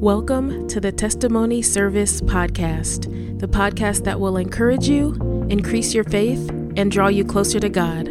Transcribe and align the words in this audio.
Welcome 0.00 0.68
to 0.68 0.78
the 0.78 0.92
Testimony 0.92 1.62
Service 1.62 2.20
Podcast, 2.20 3.38
the 3.40 3.48
podcast 3.48 4.04
that 4.04 4.20
will 4.20 4.36
encourage 4.36 4.86
you, 4.86 5.14
increase 5.48 5.94
your 5.94 6.04
faith, 6.04 6.50
and 6.76 6.92
draw 6.92 7.08
you 7.08 7.24
closer 7.24 7.58
to 7.60 7.70
God. 7.70 8.08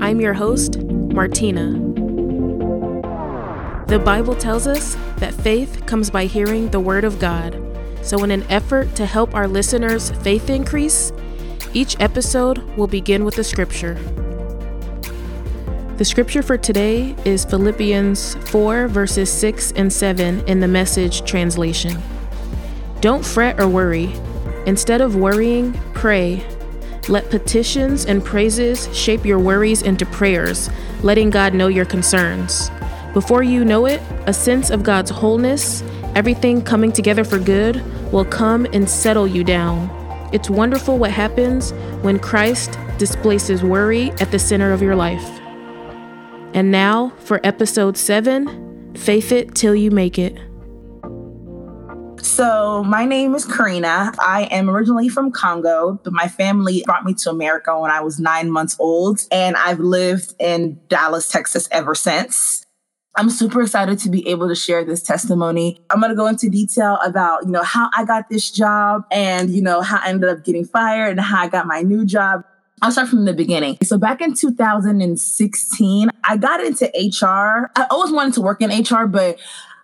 I'm 0.00 0.18
your 0.18 0.32
host, 0.32 0.78
Martina. 0.78 1.72
The 3.86 4.00
Bible 4.02 4.34
tells 4.34 4.66
us 4.66 4.96
that 5.18 5.34
faith 5.34 5.84
comes 5.84 6.08
by 6.08 6.24
hearing 6.24 6.70
the 6.70 6.80
Word 6.80 7.04
of 7.04 7.18
God. 7.18 7.54
So, 8.00 8.24
in 8.24 8.30
an 8.30 8.44
effort 8.44 8.94
to 8.94 9.04
help 9.04 9.34
our 9.34 9.46
listeners' 9.46 10.12
faith 10.22 10.48
increase, 10.48 11.12
each 11.74 12.00
episode 12.00 12.62
will 12.78 12.86
begin 12.86 13.26
with 13.26 13.36
a 13.36 13.44
scripture. 13.44 13.98
The 15.96 16.04
scripture 16.04 16.42
for 16.42 16.58
today 16.58 17.16
is 17.24 17.46
Philippians 17.46 18.34
4, 18.50 18.86
verses 18.86 19.32
6 19.32 19.72
and 19.76 19.90
7 19.90 20.46
in 20.46 20.60
the 20.60 20.68
message 20.68 21.24
translation. 21.24 22.02
Don't 23.00 23.24
fret 23.24 23.58
or 23.58 23.66
worry. 23.66 24.12
Instead 24.66 25.00
of 25.00 25.16
worrying, 25.16 25.72
pray. 25.94 26.46
Let 27.08 27.30
petitions 27.30 28.04
and 28.04 28.22
praises 28.22 28.94
shape 28.94 29.24
your 29.24 29.38
worries 29.38 29.80
into 29.80 30.04
prayers, 30.04 30.68
letting 31.02 31.30
God 31.30 31.54
know 31.54 31.68
your 31.68 31.86
concerns. 31.86 32.70
Before 33.14 33.42
you 33.42 33.64
know 33.64 33.86
it, 33.86 34.02
a 34.26 34.34
sense 34.34 34.68
of 34.68 34.82
God's 34.82 35.10
wholeness, 35.10 35.82
everything 36.14 36.60
coming 36.60 36.92
together 36.92 37.24
for 37.24 37.38
good, 37.38 37.82
will 38.12 38.26
come 38.26 38.66
and 38.74 38.86
settle 38.86 39.26
you 39.26 39.42
down. 39.42 39.88
It's 40.30 40.50
wonderful 40.50 40.98
what 40.98 41.10
happens 41.10 41.70
when 42.02 42.18
Christ 42.18 42.78
displaces 42.98 43.62
worry 43.62 44.10
at 44.20 44.30
the 44.30 44.38
center 44.38 44.74
of 44.74 44.82
your 44.82 44.94
life. 44.94 45.35
And 46.56 46.70
now 46.70 47.12
for 47.18 47.38
episode 47.44 47.98
seven 47.98 48.94
Faith 48.96 49.30
It 49.30 49.54
Till 49.54 49.74
You 49.74 49.90
Make 49.90 50.18
It. 50.18 50.38
So, 52.24 52.82
my 52.82 53.04
name 53.04 53.34
is 53.34 53.44
Karina. 53.44 54.14
I 54.18 54.48
am 54.50 54.70
originally 54.70 55.10
from 55.10 55.30
Congo, 55.30 56.00
but 56.02 56.14
my 56.14 56.28
family 56.28 56.82
brought 56.86 57.04
me 57.04 57.12
to 57.12 57.28
America 57.28 57.78
when 57.78 57.90
I 57.90 58.00
was 58.00 58.18
nine 58.18 58.50
months 58.50 58.74
old, 58.80 59.20
and 59.30 59.54
I've 59.54 59.80
lived 59.80 60.32
in 60.40 60.80
Dallas, 60.88 61.28
Texas 61.28 61.68
ever 61.70 61.94
since. 61.94 62.64
I'm 63.18 63.28
super 63.28 63.60
excited 63.60 63.98
to 63.98 64.08
be 64.08 64.26
able 64.26 64.48
to 64.48 64.54
share 64.54 64.82
this 64.82 65.02
testimony. 65.02 65.78
I'm 65.90 66.00
going 66.00 66.08
to 66.10 66.16
go 66.16 66.26
into 66.26 66.48
detail 66.48 66.98
about, 67.04 67.44
you 67.44 67.50
know, 67.50 67.64
how 67.64 67.90
I 67.94 68.06
got 68.06 68.30
this 68.30 68.50
job 68.50 69.04
and, 69.12 69.50
you 69.50 69.60
know, 69.60 69.82
how 69.82 69.98
I 70.02 70.08
ended 70.08 70.30
up 70.30 70.42
getting 70.42 70.64
fired 70.64 71.10
and 71.10 71.20
how 71.20 71.42
I 71.42 71.48
got 71.48 71.66
my 71.66 71.82
new 71.82 72.06
job. 72.06 72.44
I'll 72.82 72.92
start 72.92 73.08
from 73.08 73.24
the 73.24 73.32
beginning. 73.32 73.78
So 73.82 73.96
back 73.96 74.20
in 74.20 74.34
2016, 74.34 76.10
I 76.24 76.36
got 76.36 76.60
into 76.60 76.86
HR. 76.94 77.70
I 77.74 77.86
always 77.90 78.12
wanted 78.12 78.34
to 78.34 78.42
work 78.42 78.60
in 78.60 78.70
HR, 78.70 79.06
but 79.06 79.38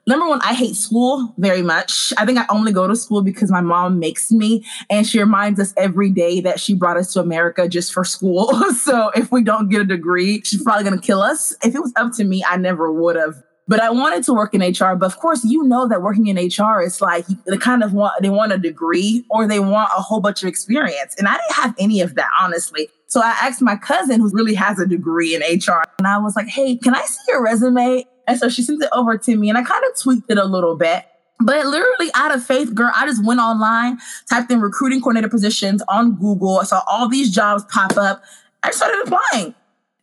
number 0.07 0.29
one, 0.29 0.41
I 0.43 0.53
hate 0.53 0.77
school 0.77 1.35
very 1.39 1.63
much. 1.63 2.13
I 2.19 2.27
think 2.27 2.39
I 2.39 2.45
only 2.51 2.71
go 2.71 2.87
to 2.87 2.95
school 2.95 3.23
because 3.23 3.51
my 3.51 3.63
mom 3.63 3.99
makes 3.99 4.31
me, 4.31 4.67
and 4.91 5.07
she 5.07 5.19
reminds 5.19 5.59
us 5.59 5.73
every 5.77 6.11
day 6.11 6.41
that 6.41 6.61
she 6.61 6.75
brought 6.75 6.99
us 6.99 7.15
to 7.15 7.21
America 7.21 7.67
just 7.67 7.95
for 7.95 8.05
school. 8.05 8.53
so 8.75 9.11
if 9.15 9.33
we 9.33 9.43
don't 9.43 9.71
get 9.71 9.81
a 9.81 9.85
degree, 9.85 10.43
she's 10.45 10.63
probably 10.63 10.85
going 10.85 10.99
to 10.99 11.07
kill 11.07 11.23
us. 11.23 11.55
If 11.65 11.75
it 11.75 11.81
was 11.81 11.93
up 11.97 12.13
to 12.15 12.25
me, 12.25 12.45
I 12.47 12.59
never 12.59 12.93
would 12.93 13.17
have 13.17 13.43
but 13.69 13.81
I 13.81 13.91
wanted 13.91 14.25
to 14.25 14.35
work 14.35 14.55
in 14.55 14.61
HR. 14.61 14.97
But 14.97 15.07
of 15.07 15.19
course, 15.19 15.45
you 15.45 15.63
know 15.65 15.89
that 15.89 16.03
working 16.03 16.27
in 16.27 16.37
HR 16.37 16.81
is 16.81 17.01
like 17.01 17.27
they 17.47 17.57
kind 17.57 17.83
of 17.83 17.93
want 17.93 18.21
they 18.21 18.31
want 18.31 18.53
a 18.53 18.59
degree 18.59 19.25
or 19.31 19.47
they 19.47 19.61
want 19.61 19.91
a 19.97 20.01
whole 20.01 20.21
bunch 20.21 20.43
of 20.43 20.49
experience. 20.49 21.15
And 21.19 21.29
I 21.29 21.33
didn't 21.33 21.63
have 21.63 21.75
any 21.79 22.01
of 22.01 22.15
that, 22.17 22.29
honestly. 22.41 22.89
So 23.07 23.21
I 23.21 23.37
asked 23.43 23.63
my 23.63 23.77
cousin 23.77 24.21
who 24.21 24.31
really 24.31 24.55
has 24.55 24.79
a 24.79 24.87
degree 24.87 25.35
in 25.35 25.43
HR, 25.43 25.83
and 25.99 26.07
I 26.07 26.19
was 26.19 26.35
like, 26.35 26.49
"Hey, 26.49 26.77
can 26.77 26.95
I 26.95 27.03
see 27.03 27.23
your 27.29 27.43
resume?" 27.43 28.07
And 28.27 28.39
so 28.39 28.49
she 28.49 28.63
sent 28.63 28.83
it 28.83 28.89
over 28.93 29.19
to 29.19 29.37
me, 29.37 29.49
and 29.49 29.59
I 29.59 29.63
kind 29.63 29.85
of 29.91 30.01
tweaked 30.01 30.31
it 30.31 30.39
a 30.39 30.45
little 30.45 30.77
bit. 30.77 31.05
But 31.41 31.67
literally 31.67 32.11
out 32.15 32.35
of 32.35 32.45
faith, 32.45 32.75
girl, 32.75 32.93
I 32.95 33.05
just 33.07 33.25
went 33.25 33.41
online, 33.41 33.99
typed 34.31 34.51
in 34.51 34.61
recruiting 34.61 35.01
coordinator 35.01 35.29
positions 35.29 35.83
on 35.89 36.15
Google. 36.15 36.61
I 36.61 36.65
saw 36.65 36.83
all 36.87 37.09
these 37.09 37.31
jobs 37.31 37.65
pop 37.69 37.97
up. 37.97 38.23
I 38.63 38.71
started 38.71 39.03
applying. 39.05 39.55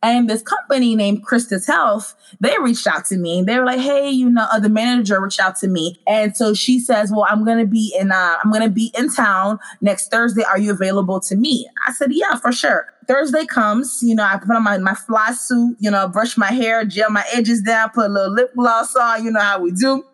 And 0.02 0.30
this 0.30 0.40
company 0.40 0.96
named 0.96 1.24
Christus 1.24 1.66
Health, 1.66 2.14
they 2.40 2.56
reached 2.58 2.86
out 2.86 3.04
to 3.06 3.18
me. 3.18 3.42
They 3.42 3.58
were 3.58 3.66
like, 3.66 3.80
"Hey, 3.80 4.08
you 4.08 4.30
know, 4.30 4.46
uh, 4.50 4.58
the 4.58 4.70
manager 4.70 5.20
reached 5.20 5.40
out 5.40 5.56
to 5.56 5.68
me, 5.68 6.00
and 6.06 6.34
so 6.34 6.54
she 6.54 6.80
says, 6.80 7.12
"Well, 7.12 7.26
I'm 7.28 7.44
gonna 7.44 7.66
be 7.66 7.94
in, 7.98 8.10
uh, 8.10 8.36
I'm 8.42 8.50
gonna 8.50 8.70
be 8.70 8.92
in 8.96 9.12
town 9.12 9.58
next 9.82 10.10
Thursday. 10.10 10.42
Are 10.42 10.58
you 10.58 10.70
available 10.70 11.20
to 11.20 11.36
meet?" 11.36 11.66
I 11.86 11.92
said, 11.92 12.12
"Yeah, 12.12 12.36
for 12.36 12.50
sure." 12.50 12.86
Thursday 13.06 13.44
comes, 13.44 14.02
you 14.02 14.14
know, 14.14 14.22
I 14.22 14.36
put 14.38 14.54
on 14.54 14.62
my, 14.62 14.78
my 14.78 14.94
fly 14.94 15.32
suit, 15.32 15.76
you 15.80 15.90
know, 15.90 16.06
brush 16.06 16.36
my 16.36 16.52
hair, 16.52 16.84
gel 16.84 17.10
my 17.10 17.24
edges 17.32 17.60
down, 17.60 17.90
put 17.90 18.06
a 18.06 18.08
little 18.08 18.32
lip 18.32 18.52
gloss 18.56 18.94
on, 18.94 19.24
you 19.24 19.32
know 19.32 19.40
how 19.40 19.60
we 19.60 19.72
do. 19.72 20.04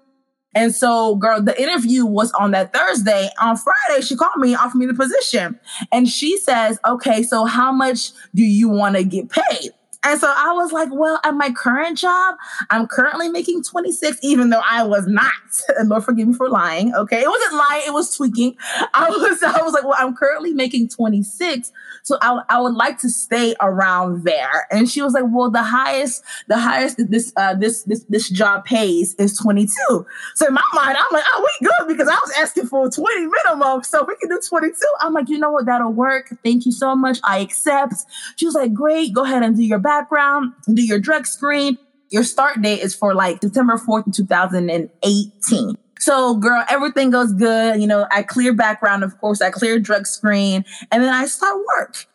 And 0.56 0.74
so, 0.74 1.16
girl, 1.16 1.42
the 1.42 1.60
interview 1.60 2.06
was 2.06 2.32
on 2.32 2.52
that 2.52 2.72
Thursday. 2.72 3.28
On 3.42 3.58
Friday, 3.58 4.00
she 4.00 4.16
called 4.16 4.38
me, 4.38 4.54
offered 4.54 4.78
me 4.78 4.86
the 4.86 4.94
position. 4.94 5.60
And 5.92 6.08
she 6.08 6.38
says, 6.38 6.78
okay, 6.88 7.22
so 7.22 7.44
how 7.44 7.70
much 7.70 8.12
do 8.34 8.42
you 8.42 8.70
want 8.70 8.96
to 8.96 9.04
get 9.04 9.28
paid? 9.28 9.72
And 10.06 10.20
so 10.20 10.32
I 10.32 10.52
was 10.52 10.70
like, 10.70 10.88
well, 10.92 11.18
at 11.24 11.34
my 11.34 11.50
current 11.50 11.98
job, 11.98 12.36
I'm 12.70 12.86
currently 12.86 13.28
making 13.28 13.64
26, 13.64 14.18
even 14.22 14.50
though 14.50 14.62
I 14.64 14.84
was 14.84 15.06
not. 15.06 15.32
And 15.78 15.88
Lord 15.88 16.04
forgive 16.04 16.28
me 16.28 16.34
for 16.34 16.48
lying. 16.48 16.94
Okay. 16.94 17.22
It 17.22 17.28
wasn't 17.28 17.54
lying, 17.54 17.82
it 17.86 17.92
was 17.92 18.14
tweaking. 18.14 18.56
I 18.94 19.08
was, 19.10 19.42
I 19.42 19.62
was 19.62 19.72
like, 19.72 19.84
well, 19.84 19.96
I'm 19.98 20.14
currently 20.14 20.52
making 20.52 20.88
26. 20.90 21.72
So 22.02 22.18
I, 22.22 22.42
I 22.48 22.60
would 22.60 22.74
like 22.74 22.98
to 22.98 23.08
stay 23.08 23.54
around 23.60 24.24
there. 24.24 24.66
And 24.70 24.88
she 24.88 25.02
was 25.02 25.12
like, 25.14 25.24
well, 25.26 25.50
the 25.50 25.62
highest, 25.62 26.22
the 26.46 26.58
highest 26.58 26.98
that 26.98 27.10
this, 27.10 27.32
uh, 27.36 27.54
this, 27.54 27.82
this, 27.82 28.04
this 28.08 28.28
job 28.28 28.64
pays 28.64 29.14
is 29.14 29.36
22. 29.38 30.06
So 30.34 30.46
in 30.46 30.54
my 30.54 30.62
mind, 30.74 30.96
I'm 30.98 31.06
like, 31.12 31.24
oh, 31.26 31.48
we 31.60 31.66
good 31.66 31.88
because 31.88 32.06
I 32.06 32.14
was 32.14 32.32
asking 32.38 32.66
for 32.66 32.88
20 32.88 33.26
minimum. 33.26 33.82
So 33.82 34.04
we 34.04 34.14
can 34.16 34.28
do 34.28 34.40
22. 34.46 34.76
I'm 35.00 35.14
like, 35.14 35.28
you 35.28 35.38
know 35.38 35.50
what? 35.50 35.66
That'll 35.66 35.92
work. 35.92 36.32
Thank 36.44 36.64
you 36.66 36.72
so 36.72 36.94
much. 36.94 37.18
I 37.24 37.38
accept. 37.38 37.94
She 38.36 38.46
was 38.46 38.54
like, 38.54 38.72
great. 38.72 39.12
Go 39.12 39.24
ahead 39.24 39.42
and 39.42 39.56
do 39.56 39.62
your 39.62 39.78
background, 39.96 40.52
do 40.72 40.82
your 40.82 40.98
drug 40.98 41.26
screen. 41.26 41.78
Your 42.10 42.22
start 42.22 42.62
date 42.62 42.80
is 42.80 42.94
for 42.94 43.14
like 43.14 43.40
September 43.42 43.74
4th, 43.74 44.14
2018. 44.14 45.76
So, 45.98 46.36
girl, 46.36 46.62
everything 46.68 47.10
goes 47.10 47.32
good. 47.32 47.80
You 47.80 47.86
know, 47.86 48.06
I 48.10 48.22
clear 48.22 48.52
background, 48.52 49.02
of 49.02 49.18
course, 49.18 49.40
I 49.40 49.50
clear 49.50 49.78
drug 49.78 50.06
screen, 50.06 50.64
and 50.92 51.02
then 51.02 51.12
I 51.12 51.26
start 51.26 51.56
work. 51.76 52.06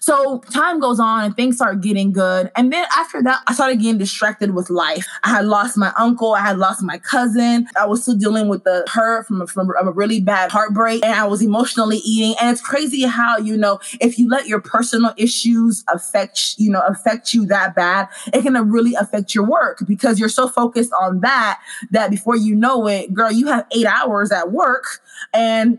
So 0.00 0.38
time 0.50 0.80
goes 0.80 0.98
on 0.98 1.24
and 1.24 1.36
things 1.36 1.56
start 1.56 1.82
getting 1.82 2.12
good. 2.12 2.50
And 2.56 2.72
then 2.72 2.86
after 2.96 3.22
that, 3.22 3.42
I 3.46 3.52
started 3.52 3.80
getting 3.80 3.98
distracted 3.98 4.54
with 4.54 4.70
life. 4.70 5.06
I 5.22 5.28
had 5.28 5.44
lost 5.44 5.76
my 5.76 5.92
uncle. 5.98 6.32
I 6.34 6.40
had 6.40 6.58
lost 6.58 6.82
my 6.82 6.98
cousin. 6.98 7.68
I 7.78 7.86
was 7.86 8.02
still 8.02 8.16
dealing 8.16 8.48
with 8.48 8.64
the 8.64 8.84
hurt 8.90 9.26
from, 9.26 9.46
from 9.46 9.70
a 9.76 9.90
really 9.90 10.20
bad 10.20 10.50
heartbreak 10.50 11.04
and 11.04 11.14
I 11.14 11.26
was 11.26 11.42
emotionally 11.42 11.98
eating. 11.98 12.34
And 12.40 12.50
it's 12.50 12.62
crazy 12.62 13.02
how, 13.02 13.36
you 13.36 13.56
know, 13.56 13.78
if 14.00 14.18
you 14.18 14.28
let 14.28 14.46
your 14.46 14.60
personal 14.60 15.12
issues 15.16 15.84
affect, 15.92 16.54
you 16.56 16.70
know, 16.70 16.80
affect 16.80 17.34
you 17.34 17.44
that 17.46 17.74
bad, 17.74 18.08
it 18.32 18.42
can 18.42 18.54
really 18.70 18.94
affect 18.94 19.34
your 19.34 19.44
work 19.44 19.82
because 19.86 20.18
you're 20.18 20.28
so 20.28 20.48
focused 20.48 20.92
on 20.98 21.20
that, 21.20 21.60
that 21.90 22.10
before 22.10 22.36
you 22.36 22.54
know 22.54 22.86
it, 22.86 23.12
girl, 23.12 23.30
you 23.30 23.48
have 23.48 23.66
eight 23.72 23.86
hours 23.86 24.32
at 24.32 24.50
work 24.50 25.00
and 25.34 25.78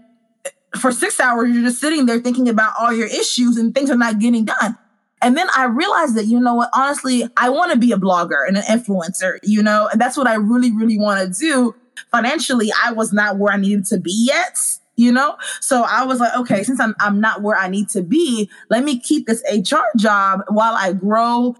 for 0.79 0.91
six 0.91 1.19
hours, 1.19 1.53
you're 1.53 1.63
just 1.63 1.79
sitting 1.79 2.05
there 2.05 2.19
thinking 2.19 2.47
about 2.47 2.73
all 2.79 2.93
your 2.93 3.07
issues 3.07 3.57
and 3.57 3.73
things 3.75 3.89
are 3.89 3.97
not 3.97 4.19
getting 4.19 4.45
done. 4.45 4.77
And 5.21 5.37
then 5.37 5.47
I 5.55 5.65
realized 5.65 6.15
that, 6.15 6.25
you 6.25 6.39
know 6.39 6.55
what, 6.55 6.69
honestly, 6.73 7.27
I 7.37 7.49
want 7.49 7.71
to 7.71 7.77
be 7.77 7.91
a 7.91 7.97
blogger 7.97 8.47
and 8.47 8.57
an 8.57 8.63
influencer, 8.63 9.37
you 9.43 9.61
know, 9.61 9.87
and 9.91 10.01
that's 10.01 10.17
what 10.17 10.27
I 10.27 10.35
really, 10.35 10.71
really 10.71 10.97
want 10.97 11.21
to 11.21 11.39
do. 11.39 11.75
Financially, 12.09 12.71
I 12.83 12.91
was 12.93 13.13
not 13.13 13.37
where 13.37 13.53
I 13.53 13.57
needed 13.57 13.85
to 13.87 13.99
be 13.99 14.11
yet, 14.27 14.57
you 14.95 15.11
know? 15.11 15.37
So 15.59 15.83
I 15.83 16.05
was 16.05 16.19
like, 16.19 16.35
okay, 16.39 16.63
since 16.63 16.79
I'm, 16.79 16.95
I'm 16.99 17.21
not 17.21 17.43
where 17.43 17.55
I 17.55 17.67
need 17.67 17.89
to 17.89 18.01
be, 18.01 18.49
let 18.69 18.83
me 18.83 18.99
keep 18.99 19.27
this 19.27 19.43
HR 19.51 19.85
job 19.97 20.41
while 20.47 20.73
I 20.73 20.93
grow 20.93 21.55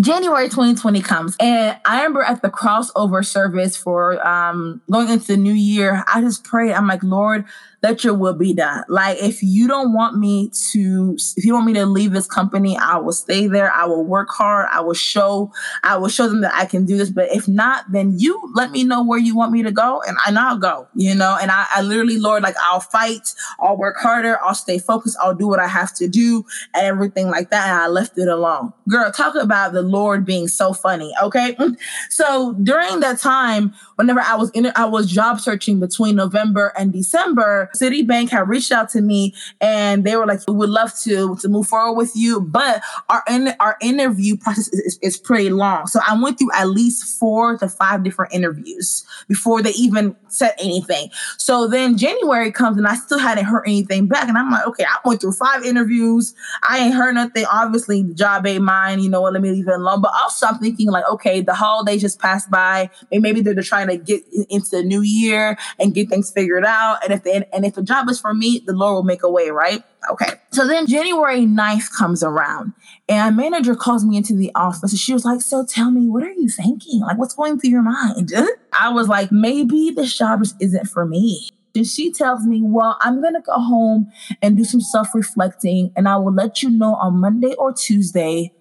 January 0.00 0.48
2020 0.48 1.00
comes 1.00 1.36
and 1.40 1.76
I 1.84 1.96
remember 1.96 2.22
at 2.22 2.40
the 2.40 2.50
crossover 2.50 3.26
service 3.26 3.76
for 3.76 4.24
um, 4.24 4.80
going 4.88 5.08
into 5.08 5.26
the 5.26 5.36
new 5.36 5.52
year, 5.52 6.04
I 6.06 6.20
just 6.20 6.44
prayed. 6.44 6.72
I'm 6.72 6.86
like, 6.86 7.02
Lord, 7.02 7.44
let 7.82 8.02
your 8.02 8.14
will 8.14 8.34
be 8.34 8.52
done. 8.52 8.82
Like, 8.88 9.18
if 9.22 9.42
you 9.42 9.68
don't 9.68 9.92
want 9.92 10.18
me 10.18 10.50
to, 10.72 11.16
if 11.36 11.44
you 11.44 11.54
want 11.54 11.66
me 11.66 11.74
to 11.74 11.86
leave 11.86 12.12
this 12.12 12.26
company, 12.26 12.76
I 12.76 12.96
will 12.96 13.12
stay 13.12 13.46
there. 13.46 13.72
I 13.72 13.84
will 13.84 14.04
work 14.04 14.28
hard. 14.30 14.66
I 14.72 14.80
will 14.80 14.94
show, 14.94 15.52
I 15.84 15.96
will 15.96 16.08
show 16.08 16.28
them 16.28 16.40
that 16.40 16.54
I 16.54 16.64
can 16.64 16.84
do 16.84 16.96
this. 16.96 17.10
But 17.10 17.28
if 17.30 17.46
not, 17.46 17.84
then 17.92 18.18
you 18.18 18.50
let 18.54 18.72
me 18.72 18.82
know 18.82 19.04
where 19.04 19.18
you 19.18 19.36
want 19.36 19.52
me 19.52 19.62
to 19.62 19.70
go 19.70 20.02
and, 20.06 20.16
and 20.26 20.38
I'll 20.38 20.58
go, 20.58 20.88
you 20.94 21.14
know? 21.14 21.38
And 21.40 21.50
I, 21.50 21.66
I 21.70 21.82
literally, 21.82 22.18
Lord, 22.18 22.42
like, 22.42 22.56
I'll 22.60 22.80
fight. 22.80 23.34
I'll 23.60 23.76
work 23.76 23.96
harder. 23.98 24.38
I'll 24.42 24.54
stay 24.54 24.78
focused. 24.78 25.16
I'll 25.22 25.34
do 25.34 25.46
what 25.46 25.60
I 25.60 25.68
have 25.68 25.94
to 25.96 26.08
do 26.08 26.44
and 26.74 26.84
everything 26.84 27.28
like 27.28 27.50
that. 27.50 27.68
And 27.68 27.76
I 27.80 27.86
left 27.86 28.18
it 28.18 28.28
alone. 28.28 28.72
Girl, 28.88 29.12
talk 29.12 29.36
about 29.36 29.72
the 29.72 29.82
Lord 29.82 30.24
being 30.24 30.48
so 30.48 30.72
funny. 30.72 31.12
Okay. 31.22 31.56
So 32.10 32.54
during 32.54 33.00
that 33.00 33.18
time, 33.18 33.74
whenever 33.96 34.20
I 34.20 34.34
was 34.34 34.50
in, 34.50 34.70
I 34.74 34.86
was 34.86 35.10
job 35.10 35.40
searching 35.40 35.78
between 35.78 36.16
November 36.16 36.72
and 36.76 36.92
December, 36.92 37.67
Citibank 37.74 38.30
had 38.30 38.48
reached 38.48 38.72
out 38.72 38.88
to 38.90 39.00
me 39.00 39.34
and 39.60 40.04
they 40.04 40.16
were 40.16 40.26
like, 40.26 40.40
we 40.48 40.54
would 40.54 40.70
love 40.70 40.94
to, 41.00 41.36
to 41.36 41.48
move 41.48 41.66
forward 41.66 41.96
with 41.96 42.12
you, 42.14 42.40
but 42.40 42.82
our, 43.08 43.22
in, 43.28 43.54
our 43.60 43.76
interview 43.80 44.36
process 44.36 44.68
is, 44.68 44.80
is, 44.80 44.98
is 45.02 45.16
pretty 45.16 45.50
long. 45.50 45.86
So 45.86 46.00
I 46.06 46.20
went 46.20 46.38
through 46.38 46.52
at 46.54 46.68
least 46.68 47.18
four 47.18 47.56
to 47.58 47.68
five 47.68 48.02
different 48.02 48.32
interviews 48.32 49.04
before 49.28 49.62
they 49.62 49.70
even 49.70 50.16
said 50.28 50.54
anything. 50.58 51.10
So 51.36 51.68
then 51.68 51.96
January 51.96 52.52
comes 52.52 52.78
and 52.78 52.86
I 52.86 52.94
still 52.94 53.18
hadn't 53.18 53.44
heard 53.44 53.64
anything 53.66 54.06
back. 54.06 54.28
And 54.28 54.38
I'm 54.38 54.50
like, 54.50 54.66
okay, 54.66 54.84
I 54.84 54.98
went 55.04 55.20
through 55.20 55.32
five 55.32 55.64
interviews. 55.64 56.34
I 56.68 56.78
ain't 56.78 56.94
heard 56.94 57.14
nothing. 57.14 57.44
Obviously, 57.50 58.02
the 58.02 58.14
job 58.14 58.46
ain't 58.46 58.64
mine. 58.64 59.00
You 59.00 59.08
know 59.08 59.20
what? 59.20 59.32
Let 59.32 59.42
me 59.42 59.50
leave 59.50 59.68
it 59.68 59.74
alone. 59.74 60.00
But 60.00 60.12
also, 60.20 60.46
I'm 60.46 60.58
thinking 60.58 60.88
like, 60.88 61.08
okay, 61.10 61.40
the 61.40 61.54
holidays 61.54 62.00
just 62.00 62.18
passed 62.18 62.50
by. 62.50 62.90
Maybe 63.10 63.40
they're 63.40 63.60
trying 63.62 63.88
to 63.88 63.96
get 63.96 64.22
into 64.50 64.70
the 64.70 64.82
new 64.82 65.02
year 65.02 65.56
and 65.78 65.94
get 65.94 66.08
things 66.08 66.30
figured 66.30 66.64
out. 66.64 66.98
And 67.04 67.12
if 67.12 67.22
they, 67.22 67.44
and 67.58 67.66
if 67.66 67.74
the 67.74 67.82
job 67.82 68.08
is 68.08 68.20
for 68.20 68.32
me, 68.32 68.62
the 68.64 68.72
Lord 68.72 68.94
will 68.94 69.02
make 69.02 69.24
a 69.24 69.28
way, 69.28 69.50
right? 69.50 69.82
Okay. 70.12 70.34
So 70.52 70.64
then 70.64 70.86
January 70.86 71.40
9th 71.40 71.92
comes 71.92 72.22
around 72.22 72.72
and 73.08 73.36
my 73.36 73.42
manager 73.50 73.74
calls 73.74 74.04
me 74.04 74.16
into 74.16 74.36
the 74.36 74.52
office 74.54 74.92
and 74.92 75.00
she 75.00 75.12
was 75.12 75.24
like, 75.24 75.40
So 75.40 75.66
tell 75.66 75.90
me, 75.90 76.08
what 76.08 76.22
are 76.22 76.30
you 76.30 76.48
thinking? 76.48 77.00
Like, 77.00 77.18
what's 77.18 77.34
going 77.34 77.58
through 77.58 77.70
your 77.70 77.82
mind? 77.82 78.32
I 78.72 78.90
was 78.90 79.08
like, 79.08 79.32
Maybe 79.32 79.90
this 79.90 80.16
job 80.16 80.44
just 80.44 80.54
isn't 80.60 80.86
for 80.86 81.04
me. 81.04 81.48
And 81.74 81.84
she 81.84 82.12
tells 82.12 82.46
me, 82.46 82.60
Well, 82.62 82.96
I'm 83.00 83.20
going 83.20 83.34
to 83.34 83.40
go 83.40 83.54
home 83.54 84.12
and 84.40 84.56
do 84.56 84.62
some 84.62 84.80
self 84.80 85.12
reflecting 85.12 85.90
and 85.96 86.08
I 86.08 86.16
will 86.18 86.32
let 86.32 86.62
you 86.62 86.70
know 86.70 86.94
on 86.94 87.18
Monday 87.20 87.54
or 87.54 87.72
Tuesday 87.72 88.52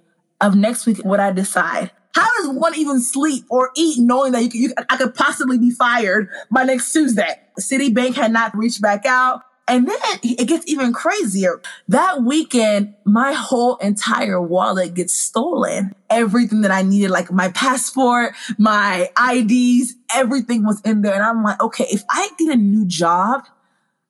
of 0.41 0.55
next 0.55 0.87
week 0.87 1.05
what 1.05 1.19
I 1.19 1.31
decide. 1.31 1.91
How 2.17 2.27
does 2.37 2.49
one 2.49 2.73
even 2.75 2.99
sleep 2.99 3.45
or 3.47 3.69
eat 3.75 3.99
knowing 3.99 4.31
that 4.31 4.41
you, 4.41 4.49
you 4.53 4.73
I 4.89 4.97
could 4.97 5.13
possibly 5.13 5.59
be 5.59 5.69
fired 5.69 6.29
by 6.49 6.63
next 6.63 6.91
Tuesday? 6.91 7.39
Citibank 7.59 8.15
had 8.15 8.33
not 8.33 8.57
reached 8.57 8.81
back 8.81 9.05
out. 9.05 9.43
And 9.67 9.87
then 9.87 9.97
it 10.23 10.47
gets 10.47 10.65
even 10.67 10.93
crazier. 10.93 11.61
That 11.89 12.23
weekend, 12.23 12.95
my 13.05 13.33
whole 13.33 13.75
entire 13.75 14.41
wallet 14.41 14.95
gets 14.95 15.13
stolen. 15.13 15.93
Everything 16.09 16.61
that 16.61 16.71
I 16.71 16.81
needed, 16.81 17.11
like 17.11 17.31
my 17.31 17.49
passport, 17.49 18.33
my 18.57 19.11
IDs, 19.31 19.93
everything 20.11 20.65
was 20.65 20.81
in 20.81 21.03
there. 21.03 21.13
And 21.13 21.21
I'm 21.21 21.43
like, 21.43 21.61
okay, 21.61 21.85
if 21.91 22.03
I 22.09 22.29
get 22.39 22.51
a 22.51 22.57
new 22.57 22.85
job, 22.87 23.43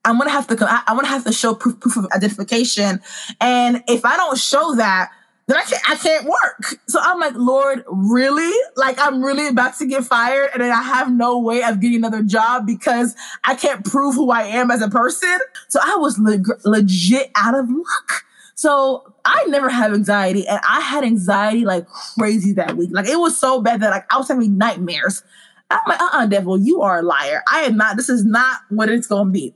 I'm 0.05 0.17
gonna 0.17 0.29
have 0.29 0.47
to 0.47 0.55
come. 0.55 0.69
I'm 0.69 0.95
gonna 0.95 1.07
have 1.07 1.25
to 1.25 1.33
show 1.33 1.55
proof, 1.55 1.81
proof 1.81 1.97
of 1.97 2.05
identification. 2.15 3.01
And 3.41 3.83
if 3.89 4.05
I 4.05 4.15
don't 4.15 4.37
show 4.37 4.75
that, 4.75 5.11
then 5.47 5.57
I 5.57 5.63
can't, 5.63 5.89
I 5.89 5.95
can't 5.95 6.25
work. 6.25 6.79
So 6.87 6.99
I'm 7.01 7.19
like, 7.19 7.33
Lord, 7.35 7.83
really? 7.87 8.53
Like 8.75 8.97
I'm 8.99 9.23
really 9.23 9.47
about 9.47 9.77
to 9.77 9.85
get 9.85 10.03
fired 10.03 10.49
and 10.53 10.61
then 10.61 10.71
I 10.71 10.83
have 10.83 11.11
no 11.11 11.39
way 11.39 11.63
of 11.63 11.79
getting 11.79 11.97
another 11.99 12.21
job 12.21 12.67
because 12.67 13.15
I 13.45 13.55
can't 13.55 13.85
prove 13.85 14.15
who 14.15 14.29
I 14.29 14.43
am 14.43 14.69
as 14.71 14.81
a 14.81 14.89
person. 14.89 15.39
So 15.69 15.79
I 15.81 15.95
was 15.95 16.19
le- 16.19 16.43
legit 16.65 17.31
out 17.35 17.55
of 17.55 17.69
luck. 17.69 18.23
So 18.55 19.13
I 19.23 19.45
never 19.47 19.69
have 19.69 19.93
anxiety 19.93 20.45
and 20.47 20.59
I 20.67 20.81
had 20.81 21.05
anxiety 21.05 21.63
like 21.63 21.87
crazy 21.87 22.51
that 22.53 22.75
week. 22.75 22.89
Like 22.91 23.07
it 23.07 23.19
was 23.19 23.39
so 23.39 23.61
bad 23.61 23.79
that 23.81 23.91
like 23.91 24.13
I 24.13 24.17
was 24.17 24.27
having 24.27 24.57
nightmares. 24.57 25.23
I'm 25.69 25.79
like, 25.87 25.99
uh-uh, 25.99 26.25
devil, 26.25 26.57
you 26.57 26.81
are 26.81 26.99
a 26.99 27.01
liar. 27.01 27.43
I 27.51 27.61
am 27.61 27.77
not, 27.77 27.95
this 27.95 28.09
is 28.09 28.25
not 28.25 28.61
what 28.69 28.89
it's 28.89 29.07
to 29.07 29.25
be. 29.25 29.53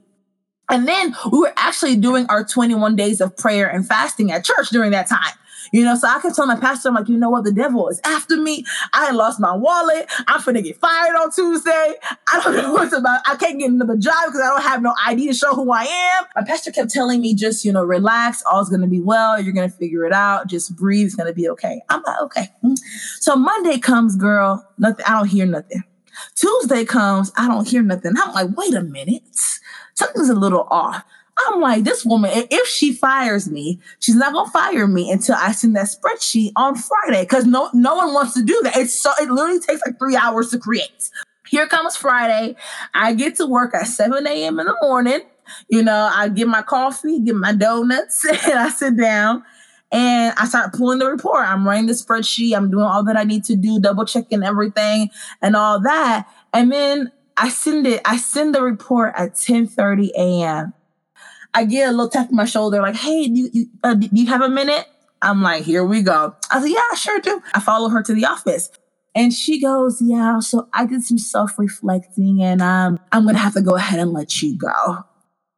And 0.70 0.88
then 0.88 1.16
we 1.32 1.40
were 1.40 1.54
actually 1.58 1.98
doing 1.98 2.26
our 2.28 2.46
21 2.46 2.96
days 2.96 3.20
of 3.20 3.36
prayer 3.36 3.68
and 3.68 3.86
fasting 3.86 4.32
at 4.32 4.46
church 4.46 4.70
during 4.70 4.92
that 4.92 5.08
time. 5.08 5.34
You 5.72 5.84
know, 5.84 5.96
so 5.96 6.08
I 6.08 6.20
can 6.20 6.34
tell 6.34 6.48
my 6.48 6.60
pastor, 6.60 6.90
I'm 6.90 6.96
like, 6.96 7.10
you 7.10 7.18
know 7.18 7.30
what? 7.30 7.44
The 7.44 7.52
devil 7.52 7.88
is 7.90 8.02
after 8.04 8.38
me. 8.38 8.66
I 8.94 9.12
lost 9.12 9.40
my 9.40 9.56
wallet. 9.56 10.10
I'm 10.28 10.42
finna 10.42 10.64
get 10.64 10.78
fired 10.78 11.16
on 11.16 11.32
Tuesday. 11.32 11.94
I 12.34 12.42
don't 12.44 12.56
know 12.56 12.74
what's 12.74 12.94
about. 12.94 13.22
I 13.28 13.36
can't 13.36 13.60
get 13.60 13.70
another 13.70 13.98
job 13.98 14.26
because 14.28 14.42
I 14.42 14.50
don't 14.50 14.64
have 14.64 14.82
no 14.82 14.94
ID 15.06 15.28
to 15.28 15.34
show 15.34 15.54
who 15.54 15.72
I 15.72 15.84
am. 15.84 16.26
My 16.36 16.44
pastor 16.44 16.72
kept 16.72 16.92
telling 16.92 17.22
me, 17.22 17.36
just, 17.36 17.64
you 17.64 17.72
know, 17.72 17.84
relax. 17.84 18.44
All's 18.52 18.70
to 18.70 18.88
be 18.88 19.02
well. 19.02 19.42
You're 19.42 19.54
to 19.54 19.70
figure 19.70 20.06
it 20.06 20.14
out. 20.14 20.48
Just 20.48 20.76
breathe. 20.76 21.08
It's 21.08 21.16
to 21.16 21.34
be 21.34 21.50
okay. 21.50 21.82
I'm 21.90 22.02
like, 22.04 22.22
okay. 22.22 22.50
Mm. 22.64 22.78
So 23.20 23.36
Monday 23.36 23.78
comes, 23.78 24.16
girl. 24.16 24.68
Nothing. 24.78 25.06
I 25.06 25.14
don't 25.14 25.28
hear 25.28 25.46
nothing. 25.46 25.84
Tuesday 26.36 26.86
comes. 26.86 27.32
I 27.38 27.48
don't 27.48 27.68
hear 27.68 27.82
nothing. 27.82 28.14
I'm 28.18 28.34
like, 28.34 28.56
wait 28.56 28.74
a 28.74 28.82
minute. 28.82 29.24
Something's 29.94 30.30
a 30.30 30.36
little 30.36 30.68
off. 30.70 31.04
I'm 31.48 31.62
like, 31.62 31.84
this 31.84 32.06
woman, 32.06 32.32
if 32.34 32.68
she 32.68 32.94
fires 32.94 33.50
me, 33.50 33.80
she's 34.00 34.16
not 34.16 34.34
gonna 34.34 34.50
fire 34.52 34.88
me 34.88 35.12
until 35.12 35.36
I 35.36 35.52
send 35.52 35.76
that 35.76 35.88
spreadsheet 35.88 36.52
on 36.56 36.76
Friday. 36.76 37.26
Cause 37.26 37.46
no 37.46 37.70
no 37.74 37.96
one 37.96 38.14
wants 38.14 38.34
to 38.34 38.44
do 38.44 38.60
that. 38.64 38.78
It's 38.78 38.94
so 38.94 39.12
it 39.20 39.30
literally 39.30 39.60
takes 39.60 39.82
like 39.86 39.98
three 40.00 40.16
hours 40.16 40.52
to 40.52 40.60
create. 40.60 41.10
Here 41.48 41.68
comes 41.68 41.98
Friday. 41.98 42.56
I 42.94 43.14
get 43.14 43.36
to 43.36 43.46
work 43.46 43.76
at 43.76 43.88
7 43.88 44.26
a.m. 44.26 44.60
in 44.60 44.66
the 44.66 44.78
morning. 44.82 45.20
You 45.68 45.84
know, 45.84 46.10
I 46.14 46.30
get 46.30 46.48
my 46.48 46.62
coffee, 46.62 47.20
get 47.20 47.36
my 47.36 47.54
donuts, 47.54 48.24
and 48.48 48.60
I 48.60 48.70
sit 48.70 48.96
down 48.96 49.44
and 49.92 50.34
I 50.38 50.46
start 50.46 50.74
pulling 50.74 51.00
the 51.00 51.08
report. 51.08 51.46
I'm 51.46 51.68
writing 51.68 51.88
the 51.88 51.94
spreadsheet, 51.94 52.56
I'm 52.56 52.72
doing 52.72 52.86
all 52.86 53.04
that 53.04 53.18
I 53.18 53.24
need 53.24 53.44
to 53.46 53.56
do, 53.56 53.80
double 53.80 54.06
checking 54.06 54.44
everything 54.44 55.10
and 55.42 55.56
all 55.56 55.82
that. 55.82 56.28
And 56.54 56.72
then 56.72 57.12
I 57.36 57.50
send 57.50 57.86
it, 57.86 58.02
I 58.06 58.18
send 58.18 58.56
the 58.56 58.62
report 58.62 59.14
at 59.18 59.36
10 59.36 59.68
30 59.68 60.12
a.m. 60.16 60.74
I 61.54 61.66
get 61.66 61.90
a 61.90 61.92
little 61.92 62.10
tap 62.10 62.30
on 62.30 62.36
my 62.36 62.46
shoulder, 62.46 62.82
like, 62.82 62.96
hey, 62.96 63.28
do 63.28 63.50
you, 63.52 63.66
uh, 63.84 63.94
do 63.94 64.08
you 64.12 64.28
have 64.28 64.42
a 64.42 64.50
minute? 64.50 64.88
I'm 65.22 65.42
like, 65.42 65.64
here 65.64 65.84
we 65.84 66.02
go. 66.02 66.36
I 66.50 66.62
said, 66.62 66.70
yeah, 66.70 66.82
I 66.92 66.96
sure 66.96 67.20
do. 67.20 67.42
I 67.54 67.60
follow 67.60 67.90
her 67.90 68.02
to 68.02 68.14
the 68.14 68.26
office. 68.26 68.72
And 69.14 69.34
she 69.34 69.60
goes, 69.62 70.02
yeah, 70.02 70.40
so 70.40 70.70
I 70.74 70.86
did 70.86 71.04
some 71.04 71.18
self-reflecting 71.18 72.42
and 72.42 72.62
um, 72.62 73.00
I'm 73.12 73.24
going 73.24 73.36
to 73.36 73.42
have 73.42 73.54
to 73.54 73.62
go 73.62 73.76
ahead 73.76 74.00
and 74.00 74.14
let 74.14 74.42
you 74.42 74.58
go. 74.58 75.04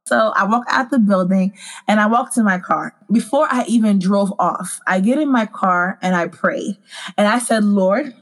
So 0.05 0.33
I 0.35 0.43
walk 0.45 0.65
out 0.67 0.89
the 0.89 0.99
building 0.99 1.53
and 1.87 1.99
I 1.99 2.07
walk 2.07 2.33
to 2.33 2.43
my 2.43 2.59
car. 2.59 2.95
Before 3.11 3.47
I 3.49 3.63
even 3.67 3.99
drove 3.99 4.33
off, 4.37 4.79
I 4.85 4.99
get 4.99 5.19
in 5.19 5.31
my 5.31 5.45
car 5.45 5.97
and 6.01 6.15
I 6.15 6.27
prayed. 6.27 6.77
And 7.17 7.27
I 7.27 7.39
said, 7.39 7.63
Lord, 7.63 8.13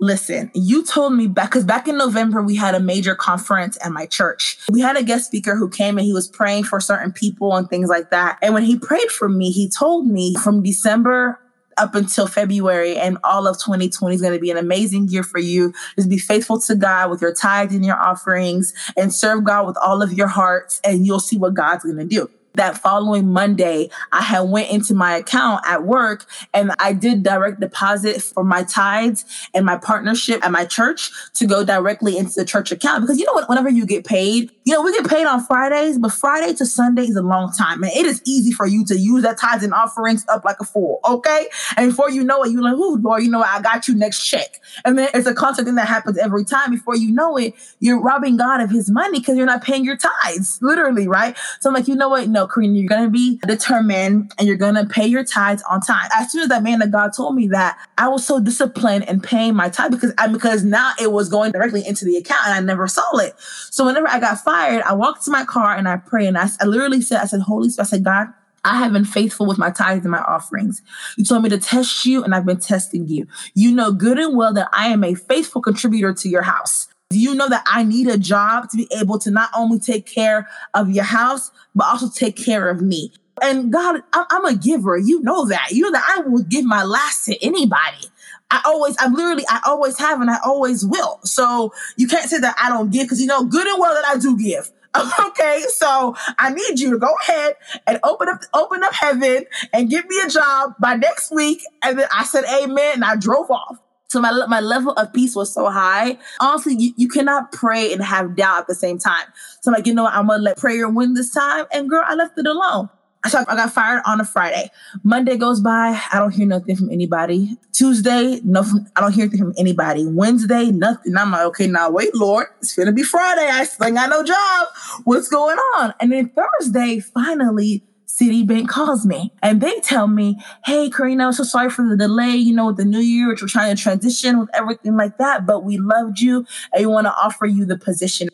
listen, 0.00 0.50
you 0.54 0.84
told 0.84 1.12
me 1.12 1.26
back, 1.26 1.50
because 1.50 1.64
back 1.64 1.86
in 1.86 1.96
November, 1.96 2.42
we 2.42 2.56
had 2.56 2.74
a 2.74 2.80
major 2.80 3.14
conference 3.14 3.78
at 3.84 3.92
my 3.92 4.06
church. 4.06 4.58
We 4.70 4.80
had 4.80 4.96
a 4.96 5.02
guest 5.02 5.26
speaker 5.26 5.54
who 5.54 5.68
came 5.68 5.98
and 5.98 6.06
he 6.06 6.12
was 6.12 6.26
praying 6.26 6.64
for 6.64 6.80
certain 6.80 7.12
people 7.12 7.54
and 7.54 7.68
things 7.68 7.88
like 7.88 8.10
that. 8.10 8.38
And 8.42 8.54
when 8.54 8.64
he 8.64 8.78
prayed 8.78 9.10
for 9.10 9.28
me, 9.28 9.50
he 9.50 9.68
told 9.68 10.06
me 10.06 10.34
from 10.36 10.62
December 10.62 11.38
up 11.76 11.94
until 11.94 12.26
February 12.26 12.96
and 12.96 13.16
all 13.24 13.46
of 13.46 13.56
2020 13.58 14.14
is 14.14 14.20
going 14.20 14.34
to 14.34 14.40
be 14.40 14.50
an 14.50 14.56
amazing 14.56 15.08
year 15.08 15.22
for 15.22 15.38
you. 15.38 15.72
Just 15.96 16.10
be 16.10 16.18
faithful 16.18 16.60
to 16.60 16.74
God 16.74 17.10
with 17.10 17.22
your 17.22 17.32
tithes 17.32 17.74
and 17.74 17.84
your 17.84 17.96
offerings 17.96 18.74
and 18.96 19.14
serve 19.14 19.44
God 19.44 19.66
with 19.66 19.76
all 19.78 20.02
of 20.02 20.12
your 20.12 20.26
hearts 20.26 20.80
and 20.84 21.06
you'll 21.06 21.20
see 21.20 21.38
what 21.38 21.54
God's 21.54 21.84
going 21.84 21.96
to 21.96 22.04
do 22.04 22.28
that 22.54 22.78
following 22.78 23.32
Monday, 23.32 23.90
I 24.12 24.22
had 24.22 24.40
went 24.40 24.70
into 24.70 24.94
my 24.94 25.16
account 25.16 25.62
at 25.66 25.84
work 25.84 26.26
and 26.52 26.72
I 26.78 26.92
did 26.92 27.22
direct 27.22 27.60
deposit 27.60 28.22
for 28.22 28.44
my 28.44 28.64
tithes 28.64 29.24
and 29.54 29.64
my 29.64 29.76
partnership 29.76 30.44
at 30.44 30.50
my 30.50 30.64
church 30.64 31.10
to 31.34 31.46
go 31.46 31.64
directly 31.64 32.18
into 32.18 32.34
the 32.34 32.44
church 32.44 32.72
account. 32.72 33.02
Because 33.02 33.18
you 33.18 33.26
know 33.26 33.32
what, 33.32 33.48
whenever 33.48 33.68
you 33.68 33.86
get 33.86 34.04
paid, 34.04 34.50
you 34.64 34.74
know, 34.74 34.82
we 34.82 34.92
get 34.92 35.08
paid 35.08 35.26
on 35.26 35.44
Fridays, 35.44 35.98
but 35.98 36.12
Friday 36.12 36.54
to 36.54 36.66
Sunday 36.66 37.04
is 37.04 37.16
a 37.16 37.22
long 37.22 37.52
time. 37.52 37.82
And 37.82 37.92
it 37.92 38.06
is 38.06 38.20
easy 38.26 38.52
for 38.52 38.66
you 38.66 38.84
to 38.86 38.98
use 38.98 39.22
that 39.22 39.38
tithes 39.38 39.64
and 39.64 39.72
offerings 39.72 40.24
up 40.28 40.44
like 40.44 40.56
a 40.60 40.64
fool. 40.64 41.00
Okay. 41.08 41.48
And 41.76 41.90
before 41.90 42.10
you 42.10 42.24
know 42.24 42.42
it, 42.42 42.50
you're 42.50 42.62
like, 42.62 42.74
oh 42.76 42.98
Lord, 43.00 43.22
you 43.22 43.30
know, 43.30 43.38
what? 43.38 43.48
I 43.48 43.62
got 43.62 43.88
you 43.88 43.94
next 43.94 44.24
check. 44.26 44.60
And 44.84 44.98
then 44.98 45.08
it's 45.14 45.26
a 45.26 45.34
constant 45.34 45.66
thing 45.66 45.76
that 45.76 45.88
happens 45.88 46.18
every 46.18 46.44
time. 46.44 46.70
Before 46.70 46.96
you 46.96 47.12
know 47.12 47.36
it, 47.36 47.54
you're 47.80 48.00
robbing 48.00 48.36
God 48.36 48.60
of 48.60 48.70
his 48.70 48.90
money 48.90 49.20
because 49.20 49.36
you're 49.36 49.46
not 49.46 49.62
paying 49.62 49.84
your 49.84 49.96
tithes, 49.96 50.58
literally, 50.62 51.08
right? 51.08 51.36
So 51.60 51.70
I'm 51.70 51.74
like, 51.74 51.88
you 51.88 51.94
know 51.94 52.08
what? 52.08 52.28
No, 52.28 52.39
no, 52.40 52.46
Karina, 52.46 52.78
you're 52.78 52.88
going 52.88 53.04
to 53.04 53.10
be 53.10 53.38
determined 53.46 54.32
and 54.38 54.48
you're 54.48 54.56
going 54.56 54.74
to 54.74 54.86
pay 54.86 55.06
your 55.06 55.24
tithes 55.24 55.62
on 55.68 55.80
time. 55.80 56.08
As 56.14 56.32
soon 56.32 56.42
as 56.42 56.48
that 56.48 56.62
man 56.62 56.80
of 56.80 56.90
God 56.90 57.12
told 57.14 57.34
me 57.34 57.48
that, 57.48 57.78
I 57.98 58.08
was 58.08 58.26
so 58.26 58.40
disciplined 58.40 59.04
in 59.04 59.20
paying 59.20 59.54
my 59.54 59.68
tithe 59.68 59.90
because 59.90 60.14
I, 60.16 60.26
because 60.28 60.64
now 60.64 60.92
it 60.98 61.12
was 61.12 61.28
going 61.28 61.52
directly 61.52 61.86
into 61.86 62.06
the 62.06 62.16
account 62.16 62.46
and 62.46 62.54
I 62.54 62.60
never 62.60 62.88
saw 62.88 63.18
it. 63.18 63.34
So 63.38 63.84
whenever 63.84 64.08
I 64.08 64.20
got 64.20 64.38
fired, 64.38 64.82
I 64.82 64.94
walked 64.94 65.24
to 65.26 65.30
my 65.30 65.44
car 65.44 65.74
and 65.74 65.86
I 65.86 65.98
prayed 65.98 66.28
and 66.28 66.38
I, 66.38 66.48
I 66.60 66.64
literally 66.64 67.02
said, 67.02 67.20
I 67.20 67.26
said, 67.26 67.40
Holy 67.40 67.68
Spirit, 67.68 67.88
I 67.88 67.90
said, 67.90 68.04
God, 68.04 68.28
I 68.64 68.76
have 68.76 68.92
been 68.92 69.04
faithful 69.04 69.46
with 69.46 69.58
my 69.58 69.70
tithes 69.70 70.04
and 70.04 70.12
my 70.12 70.20
offerings. 70.22 70.82
You 71.16 71.24
told 71.24 71.42
me 71.42 71.48
to 71.48 71.58
test 71.58 72.04
you, 72.04 72.22
and 72.22 72.34
I've 72.34 72.44
been 72.44 72.60
testing 72.60 73.08
you. 73.08 73.26
You 73.54 73.74
know 73.74 73.90
good 73.90 74.18
and 74.18 74.36
well 74.36 74.52
that 74.52 74.68
I 74.70 74.88
am 74.88 75.02
a 75.02 75.14
faithful 75.14 75.62
contributor 75.62 76.12
to 76.12 76.28
your 76.28 76.42
house. 76.42 76.86
Do 77.10 77.18
you 77.18 77.34
know 77.34 77.48
that 77.48 77.64
I 77.66 77.82
need 77.82 78.06
a 78.06 78.16
job 78.16 78.70
to 78.70 78.76
be 78.76 78.88
able 78.96 79.18
to 79.18 79.32
not 79.32 79.50
only 79.52 79.80
take 79.80 80.06
care 80.06 80.48
of 80.74 80.90
your 80.90 81.02
house, 81.02 81.50
but 81.74 81.88
also 81.88 82.08
take 82.08 82.36
care 82.36 82.68
of 82.68 82.82
me? 82.82 83.12
And 83.42 83.72
God, 83.72 84.02
I'm 84.12 84.44
a 84.44 84.54
giver. 84.54 84.96
You 84.96 85.20
know 85.22 85.44
that. 85.46 85.72
You 85.72 85.82
know 85.82 85.90
that 85.90 86.04
I 86.16 86.20
will 86.20 86.44
give 86.44 86.64
my 86.64 86.84
last 86.84 87.24
to 87.24 87.44
anybody. 87.44 88.06
I 88.52 88.62
always, 88.64 88.94
I'm 89.00 89.14
literally, 89.14 89.44
I 89.48 89.60
always 89.66 89.98
have 89.98 90.20
and 90.20 90.30
I 90.30 90.38
always 90.44 90.86
will. 90.86 91.18
So 91.24 91.72
you 91.96 92.06
can't 92.06 92.30
say 92.30 92.38
that 92.38 92.54
I 92.62 92.68
don't 92.68 92.92
give 92.92 93.06
because 93.06 93.20
you 93.20 93.26
know 93.26 93.44
good 93.44 93.66
and 93.66 93.80
well 93.80 93.94
that 93.94 94.04
I 94.06 94.16
do 94.16 94.36
give. 94.36 94.70
Okay, 95.20 95.62
so 95.68 96.16
I 96.36 96.50
need 96.50 96.80
you 96.80 96.90
to 96.90 96.98
go 96.98 97.14
ahead 97.22 97.54
and 97.86 98.00
open 98.02 98.28
up 98.28 98.40
open 98.52 98.82
up 98.82 98.92
heaven 98.92 99.44
and 99.72 99.88
give 99.88 100.04
me 100.06 100.16
a 100.24 100.28
job 100.28 100.74
by 100.80 100.96
next 100.96 101.30
week. 101.30 101.62
And 101.80 101.96
then 101.96 102.08
I 102.12 102.24
said 102.24 102.42
amen 102.44 102.94
and 102.94 103.04
I 103.04 103.14
drove 103.14 103.52
off. 103.52 103.78
So 104.10 104.20
my, 104.20 104.32
my 104.48 104.58
level 104.58 104.92
of 104.92 105.12
peace 105.12 105.36
was 105.36 105.54
so 105.54 105.70
high. 105.70 106.18
Honestly, 106.40 106.74
you, 106.76 106.92
you 106.96 107.08
cannot 107.08 107.52
pray 107.52 107.92
and 107.92 108.02
have 108.02 108.34
doubt 108.34 108.62
at 108.62 108.66
the 108.66 108.74
same 108.74 108.98
time. 108.98 109.24
So 109.60 109.70
I'm 109.70 109.76
like, 109.76 109.86
you 109.86 109.94
know 109.94 110.02
what? 110.02 110.14
I'm 110.14 110.26
going 110.26 110.40
to 110.40 110.42
let 110.42 110.56
prayer 110.56 110.88
win 110.88 111.14
this 111.14 111.30
time. 111.30 111.66
And 111.72 111.88
girl, 111.88 112.02
I 112.04 112.16
left 112.16 112.36
it 112.36 112.46
alone. 112.46 112.88
So 113.28 113.44
I 113.46 113.54
got 113.54 113.70
fired 113.72 114.02
on 114.06 114.20
a 114.20 114.24
Friday. 114.24 114.70
Monday 115.04 115.36
goes 115.36 115.60
by. 115.60 116.00
I 116.12 116.18
don't 116.18 116.32
hear 116.32 116.46
nothing 116.46 116.74
from 116.74 116.90
anybody. 116.90 117.56
Tuesday, 117.72 118.40
nothing. 118.42 118.88
I 118.96 119.00
don't 119.00 119.12
hear 119.12 119.24
anything 119.24 119.40
from 119.40 119.54
anybody. 119.58 120.06
Wednesday, 120.06 120.72
nothing. 120.72 121.16
I'm 121.16 121.30
like, 121.30 121.44
okay, 121.48 121.66
now 121.66 121.90
wait, 121.90 122.14
Lord, 122.14 122.46
it's 122.60 122.74
gonna 122.74 122.92
be 122.92 123.02
Friday. 123.02 123.46
I 123.46 123.64
still 123.64 123.86
ain't 123.86 123.96
got 123.96 124.08
no 124.08 124.24
job. 124.24 124.68
What's 125.04 125.28
going 125.28 125.58
on? 125.76 125.92
And 126.00 126.10
then 126.10 126.30
Thursday, 126.30 127.00
finally, 127.00 127.84
Citibank 128.10 128.68
calls 128.68 129.06
me 129.06 129.32
and 129.40 129.60
they 129.60 129.78
tell 129.80 130.08
me, 130.08 130.38
Hey, 130.64 130.90
Karina, 130.90 131.26
I'm 131.26 131.32
so 131.32 131.44
sorry 131.44 131.70
for 131.70 131.88
the 131.88 131.96
delay. 131.96 132.34
You 132.34 132.54
know, 132.54 132.66
with 132.66 132.76
the 132.76 132.84
new 132.84 132.98
year, 132.98 133.28
which 133.28 133.40
we're 133.40 133.48
trying 133.48 133.74
to 133.74 133.80
transition 133.80 134.40
with 134.40 134.48
everything 134.52 134.96
like 134.96 135.16
that, 135.18 135.46
but 135.46 135.64
we 135.64 135.78
loved 135.78 136.18
you 136.18 136.44
and 136.72 136.86
we 136.86 136.86
want 136.86 137.06
to 137.06 137.14
offer 137.14 137.46
you 137.46 137.64
the 137.64 137.78
position. 137.78 138.28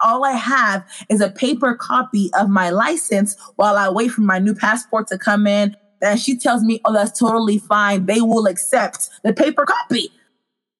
All 0.00 0.24
I 0.24 0.32
have 0.32 0.88
is 1.10 1.20
a 1.20 1.30
paper 1.30 1.74
copy 1.74 2.30
of 2.38 2.48
my 2.48 2.70
license 2.70 3.36
while 3.56 3.76
I 3.76 3.90
wait 3.90 4.12
for 4.12 4.22
my 4.22 4.38
new 4.38 4.54
passport 4.54 5.08
to 5.08 5.18
come 5.18 5.46
in. 5.46 5.76
And 6.00 6.18
she 6.18 6.38
tells 6.38 6.62
me, 6.62 6.80
Oh, 6.84 6.92
that's 6.92 7.18
totally 7.18 7.58
fine. 7.58 8.06
They 8.06 8.22
will 8.22 8.46
accept 8.46 9.10
the 9.24 9.34
paper 9.34 9.66
copy. 9.66 10.10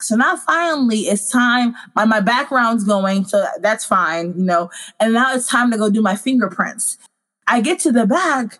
So 0.00 0.16
now 0.16 0.36
finally 0.36 1.00
it's 1.00 1.28
time. 1.28 1.74
My, 1.94 2.04
my 2.06 2.20
background's 2.20 2.84
going, 2.84 3.24
so 3.24 3.44
that's 3.60 3.84
fine, 3.84 4.32
you 4.38 4.44
know. 4.44 4.70
And 5.00 5.12
now 5.12 5.34
it's 5.34 5.48
time 5.48 5.70
to 5.72 5.76
go 5.76 5.90
do 5.90 6.00
my 6.00 6.16
fingerprints. 6.16 6.98
I 7.48 7.60
get 7.60 7.80
to 7.80 7.92
the 7.92 8.06
back 8.06 8.58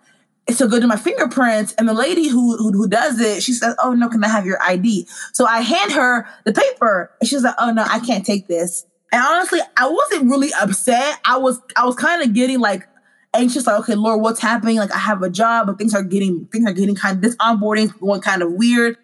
to 0.56 0.66
go 0.66 0.80
do 0.80 0.86
my 0.86 0.96
fingerprints, 0.96 1.74
and 1.74 1.86
the 1.88 1.94
lady 1.94 2.26
who, 2.28 2.56
who, 2.56 2.72
who 2.72 2.88
does 2.88 3.20
it, 3.20 3.42
she 3.42 3.52
says, 3.52 3.74
"Oh 3.82 3.92
no, 3.92 4.08
can 4.08 4.24
I 4.24 4.28
have 4.28 4.46
your 4.46 4.60
ID?" 4.62 5.06
So 5.32 5.46
I 5.46 5.60
hand 5.60 5.92
her 5.92 6.26
the 6.44 6.52
paper, 6.52 7.10
and 7.20 7.28
she's 7.28 7.42
like, 7.42 7.54
"Oh 7.58 7.70
no, 7.70 7.84
I 7.88 8.00
can't 8.00 8.24
take 8.24 8.48
this." 8.48 8.86
And 9.12 9.22
honestly, 9.22 9.60
I 9.76 9.88
wasn't 9.88 10.30
really 10.30 10.50
upset. 10.60 11.20
I 11.24 11.36
was 11.36 11.60
I 11.76 11.84
was 11.84 11.96
kind 11.96 12.22
of 12.22 12.32
getting 12.34 12.60
like 12.60 12.88
anxious, 13.34 13.66
like, 13.66 13.80
okay, 13.80 13.94
Lord, 13.94 14.22
what's 14.22 14.40
happening? 14.40 14.78
Like 14.78 14.92
I 14.92 14.98
have 14.98 15.22
a 15.22 15.30
job, 15.30 15.66
but 15.66 15.78
things 15.78 15.94
are 15.94 16.02
getting 16.02 16.46
things 16.46 16.66
are 16.66 16.72
getting 16.72 16.94
kind 16.94 17.16
of 17.16 17.22
this 17.22 17.36
onboarding 17.36 17.98
going 18.00 18.22
kind 18.22 18.42
of 18.42 18.52
weird 18.52 18.96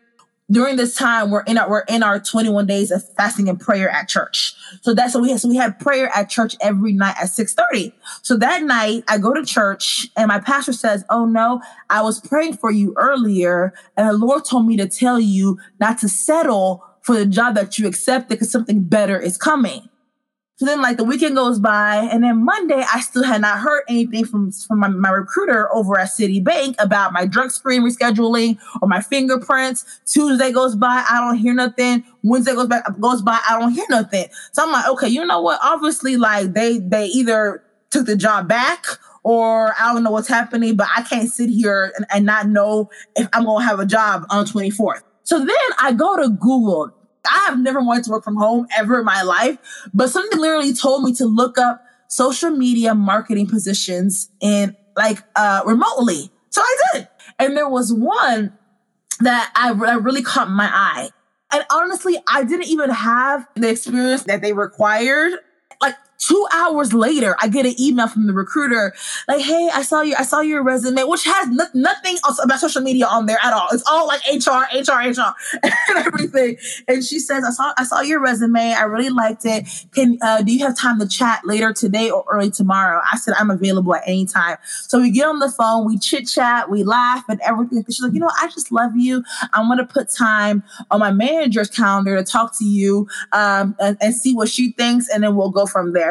during 0.50 0.76
this 0.76 0.94
time 0.94 1.30
we're 1.30 1.42
in 1.42 1.56
our 1.56 1.68
we're 1.68 1.84
in 1.88 2.02
our 2.02 2.20
21 2.20 2.66
days 2.66 2.90
of 2.90 3.02
fasting 3.14 3.48
and 3.48 3.58
prayer 3.58 3.88
at 3.88 4.08
church. 4.08 4.54
So 4.82 4.94
that's 4.94 5.14
what 5.14 5.22
we 5.22 5.30
had 5.30 5.40
so 5.40 5.48
we 5.48 5.56
had 5.56 5.78
prayer 5.78 6.10
at 6.14 6.28
church 6.28 6.54
every 6.60 6.92
night 6.92 7.16
at 7.20 7.30
6 7.30 7.54
30 7.54 7.94
so 8.22 8.36
that 8.36 8.62
night 8.62 9.04
i 9.08 9.18
go 9.18 9.32
to 9.32 9.44
church 9.44 10.08
and 10.16 10.28
my 10.28 10.38
pastor 10.38 10.72
says 10.72 11.04
oh 11.10 11.24
no 11.24 11.60
i 11.90 12.02
was 12.02 12.20
praying 12.20 12.56
for 12.56 12.70
you 12.70 12.94
earlier 12.96 13.72
and 13.96 14.08
the 14.08 14.12
lord 14.12 14.44
told 14.44 14.66
me 14.66 14.76
to 14.76 14.88
tell 14.88 15.20
you 15.20 15.58
not 15.80 15.98
to 15.98 16.08
settle 16.08 16.84
for 17.00 17.14
the 17.14 17.26
job 17.26 17.54
that 17.54 17.78
you 17.78 17.86
accepted 17.86 18.28
because 18.28 18.50
something 18.50 18.82
better 18.82 19.18
is 19.18 19.36
coming 19.36 19.88
so 20.56 20.66
then, 20.66 20.80
like 20.80 20.98
the 20.98 21.04
weekend 21.04 21.34
goes 21.34 21.58
by, 21.58 22.08
and 22.12 22.22
then 22.22 22.44
Monday, 22.44 22.84
I 22.92 23.00
still 23.00 23.24
had 23.24 23.40
not 23.40 23.58
heard 23.58 23.82
anything 23.88 24.24
from 24.24 24.52
from 24.52 24.78
my, 24.78 24.88
my 24.88 25.08
recruiter 25.08 25.72
over 25.74 25.98
at 25.98 26.08
Citibank 26.08 26.76
about 26.78 27.12
my 27.12 27.26
drug 27.26 27.50
screen 27.50 27.82
rescheduling 27.82 28.58
or 28.80 28.86
my 28.86 29.00
fingerprints. 29.00 29.84
Tuesday 30.06 30.52
goes 30.52 30.76
by, 30.76 31.04
I 31.10 31.20
don't 31.20 31.38
hear 31.38 31.54
nothing. 31.54 32.04
Wednesday 32.22 32.54
goes 32.54 32.68
by, 32.68 32.82
goes 33.00 33.20
by, 33.20 33.40
I 33.48 33.58
don't 33.58 33.72
hear 33.72 33.86
nothing. 33.90 34.26
So 34.52 34.62
I'm 34.62 34.70
like, 34.70 34.86
okay, 34.90 35.08
you 35.08 35.26
know 35.26 35.40
what? 35.40 35.58
Obviously, 35.60 36.16
like 36.16 36.52
they 36.52 36.78
they 36.78 37.06
either 37.06 37.60
took 37.90 38.06
the 38.06 38.14
job 38.14 38.46
back 38.46 38.84
or 39.24 39.74
I 39.80 39.92
don't 39.92 40.04
know 40.04 40.12
what's 40.12 40.28
happening, 40.28 40.76
but 40.76 40.86
I 40.96 41.02
can't 41.02 41.28
sit 41.28 41.48
here 41.48 41.92
and, 41.96 42.06
and 42.14 42.24
not 42.24 42.46
know 42.46 42.90
if 43.16 43.28
I'm 43.32 43.44
gonna 43.44 43.64
have 43.64 43.80
a 43.80 43.86
job 43.86 44.24
on 44.30 44.44
the 44.44 44.50
24th. 44.52 45.02
So 45.24 45.40
then 45.40 45.48
I 45.80 45.92
go 45.92 46.16
to 46.16 46.28
Google 46.28 46.94
I 47.30 47.46
have 47.48 47.58
never 47.58 47.80
wanted 47.80 48.04
to 48.04 48.10
work 48.10 48.24
from 48.24 48.36
home 48.36 48.66
ever 48.76 48.98
in 49.00 49.04
my 49.04 49.22
life, 49.22 49.58
but 49.92 50.10
something 50.10 50.38
literally 50.38 50.74
told 50.74 51.02
me 51.02 51.14
to 51.14 51.26
look 51.26 51.58
up 51.58 51.84
social 52.08 52.50
media 52.50 52.94
marketing 52.94 53.46
positions 53.46 54.30
in 54.40 54.76
like 54.96 55.22
uh 55.36 55.62
remotely. 55.66 56.30
So 56.50 56.60
I 56.60 56.76
did. 56.92 57.08
And 57.38 57.56
there 57.56 57.68
was 57.68 57.92
one 57.92 58.56
that 59.20 59.50
I, 59.56 59.70
really 59.70 60.22
caught 60.22 60.50
my 60.50 60.68
eye. 60.72 61.10
And 61.52 61.64
honestly, 61.70 62.16
I 62.28 62.44
didn't 62.44 62.66
even 62.66 62.90
have 62.90 63.46
the 63.54 63.70
experience 63.70 64.24
that 64.24 64.42
they 64.42 64.52
required. 64.52 65.32
Two 66.18 66.46
hours 66.52 66.94
later, 66.94 67.36
I 67.40 67.48
get 67.48 67.66
an 67.66 67.74
email 67.78 68.06
from 68.06 68.26
the 68.26 68.32
recruiter 68.32 68.94
like, 69.28 69.40
"Hey, 69.40 69.68
I 69.72 69.82
saw 69.82 70.00
you. 70.00 70.14
I 70.18 70.22
saw 70.22 70.40
your 70.40 70.62
resume, 70.62 71.02
which 71.04 71.24
has 71.24 71.48
no- 71.48 71.66
nothing 71.74 72.16
about 72.42 72.60
social 72.60 72.82
media 72.82 73.06
on 73.06 73.26
there 73.26 73.38
at 73.42 73.52
all. 73.52 73.68
It's 73.72 73.82
all 73.86 74.06
like 74.06 74.20
HR, 74.26 74.64
HR, 74.72 75.00
HR, 75.10 75.34
and 75.62 76.06
everything." 76.06 76.56
And 76.88 77.04
she 77.04 77.18
says, 77.18 77.44
"I 77.44 77.50
saw, 77.50 77.72
I 77.76 77.84
saw 77.84 78.00
your 78.00 78.20
resume. 78.20 78.72
I 78.72 78.84
really 78.84 79.10
liked 79.10 79.44
it. 79.44 79.66
Can 79.94 80.18
uh, 80.22 80.42
do 80.42 80.52
you 80.54 80.64
have 80.64 80.76
time 80.76 81.00
to 81.00 81.08
chat 81.08 81.40
later 81.44 81.72
today 81.72 82.10
or 82.10 82.24
early 82.30 82.50
tomorrow?" 82.50 83.00
I 83.12 83.16
said, 83.18 83.34
"I'm 83.38 83.50
available 83.50 83.94
at 83.94 84.02
any 84.06 84.24
time." 84.24 84.56
So 84.64 85.00
we 85.00 85.10
get 85.10 85.26
on 85.26 85.40
the 85.40 85.50
phone, 85.50 85.84
we 85.84 85.98
chit 85.98 86.28
chat, 86.28 86.70
we 86.70 86.84
laugh, 86.84 87.24
and 87.28 87.40
everything. 87.40 87.84
She's 87.86 88.00
like, 88.00 88.12
"You 88.12 88.20
know, 88.20 88.30
I 88.40 88.48
just 88.48 88.70
love 88.70 88.96
you. 88.96 89.24
I'm 89.52 89.68
gonna 89.68 89.86
put 89.86 90.10
time 90.10 90.62
on 90.90 91.00
my 91.00 91.10
manager's 91.10 91.70
calendar 91.70 92.16
to 92.16 92.24
talk 92.24 92.56
to 92.58 92.64
you 92.64 93.08
um, 93.32 93.74
and, 93.80 93.96
and 94.00 94.14
see 94.14 94.34
what 94.34 94.48
she 94.48 94.72
thinks, 94.72 95.08
and 95.08 95.24
then 95.24 95.34
we'll 95.34 95.50
go 95.50 95.66
from 95.66 95.92
there." 95.92 96.03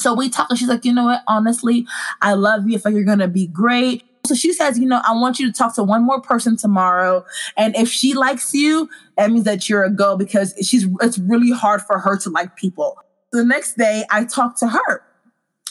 So 0.00 0.14
we 0.14 0.28
talk, 0.28 0.48
and 0.50 0.58
she's 0.58 0.68
like, 0.68 0.84
you 0.84 0.92
know 0.92 1.04
what? 1.04 1.22
Honestly, 1.28 1.86
I 2.22 2.32
love 2.34 2.68
you. 2.68 2.76
I 2.76 2.80
feel 2.80 2.92
you're 2.92 3.04
gonna 3.04 3.28
be 3.28 3.46
great. 3.46 4.04
So 4.26 4.34
she 4.34 4.52
says, 4.52 4.78
you 4.78 4.86
know, 4.86 5.00
I 5.06 5.12
want 5.12 5.38
you 5.38 5.46
to 5.46 5.52
talk 5.52 5.74
to 5.76 5.82
one 5.82 6.04
more 6.04 6.20
person 6.20 6.56
tomorrow, 6.56 7.24
and 7.56 7.74
if 7.74 7.88
she 7.88 8.14
likes 8.14 8.52
you, 8.52 8.88
that 9.16 9.30
means 9.30 9.44
that 9.44 9.68
you're 9.68 9.84
a 9.84 9.90
go 9.90 10.16
because 10.16 10.54
she's. 10.62 10.86
It's 11.00 11.18
really 11.18 11.52
hard 11.52 11.82
for 11.82 11.98
her 11.98 12.18
to 12.18 12.30
like 12.30 12.56
people. 12.56 12.98
The 13.32 13.44
next 13.44 13.76
day, 13.76 14.04
I 14.10 14.24
talk 14.24 14.58
to 14.58 14.68
her, 14.68 15.02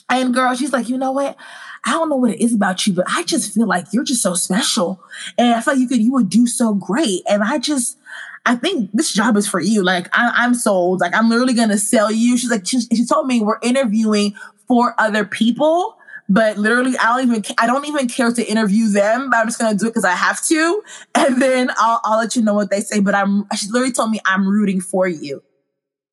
and 0.10 0.34
girl, 0.34 0.56
she's 0.56 0.74
like, 0.74 0.90
you 0.90 0.98
know 0.98 1.12
what? 1.12 1.38
I 1.86 1.92
don't 1.92 2.10
know 2.10 2.18
what 2.18 2.32
it 2.32 2.42
is 2.42 2.54
about 2.54 2.88
you, 2.88 2.94
but 2.94 3.06
I 3.08 3.24
just 3.24 3.54
feel 3.54 3.68
like 3.68 3.86
you're 3.92 4.04
just 4.04 4.24
so 4.24 4.34
special, 4.34 5.04
and 5.38 5.54
I 5.54 5.62
feel 5.62 5.76
like 5.76 5.82
you 5.82 5.88
could, 5.88 6.02
you 6.02 6.12
would 6.14 6.30
do 6.30 6.48
so 6.48 6.74
great, 6.74 7.22
and 7.30 7.44
I 7.44 7.60
just. 7.60 7.99
I 8.46 8.56
think 8.56 8.90
this 8.94 9.12
job 9.14 9.38
is 9.38 9.48
for 9.48 9.60
you. 9.60 9.84
Like 9.84 10.08
I, 10.12 10.46
am 10.46 10.54
sold. 10.54 11.02
Like 11.02 11.16
I'm 11.16 11.30
literally 11.30 11.54
gonna 11.54 11.78
sell 11.78 12.12
you. 12.12 12.38
She's 12.38 12.50
like, 12.50 12.66
she, 12.66 12.82
she 12.82 13.06
told 13.06 13.28
me 13.28 13.42
we're 13.42 13.60
interviewing 13.62 14.34
for 14.68 14.96
other 14.98 15.26
people, 15.26 15.98
but 16.28 16.58
literally 16.58 16.98
I 16.98 17.16
don't 17.18 17.30
even 17.30 17.56
I 17.58 17.68
don't 17.68 17.86
even 17.86 18.08
care 18.08 18.32
to 18.32 18.44
interview 18.44 18.88
them. 18.90 19.30
But 19.30 19.38
I'm 19.38 19.48
just 19.48 19.60
gonna 19.60 19.78
do 19.78 19.88
it 19.88 19.90
because 19.90 20.06
I 20.06 20.14
have 20.14 20.44
to, 20.48 20.84
and 21.16 21.42
then 21.42 21.70
I'll 21.78 22.02
I'll 22.04 22.20
let 22.20 22.36
you 22.36 22.42
know 22.42 22.54
what 22.54 22.72
they 22.72 22.82
say. 22.82 23.00
But 23.00 23.14
I'm 23.16 23.46
she 23.56 23.68
literally 23.70 23.94
told 23.94 24.12
me 24.12 24.20
I'm 24.26 24.48
rooting 24.48 24.82
for 24.82 25.08
you. 25.08 25.44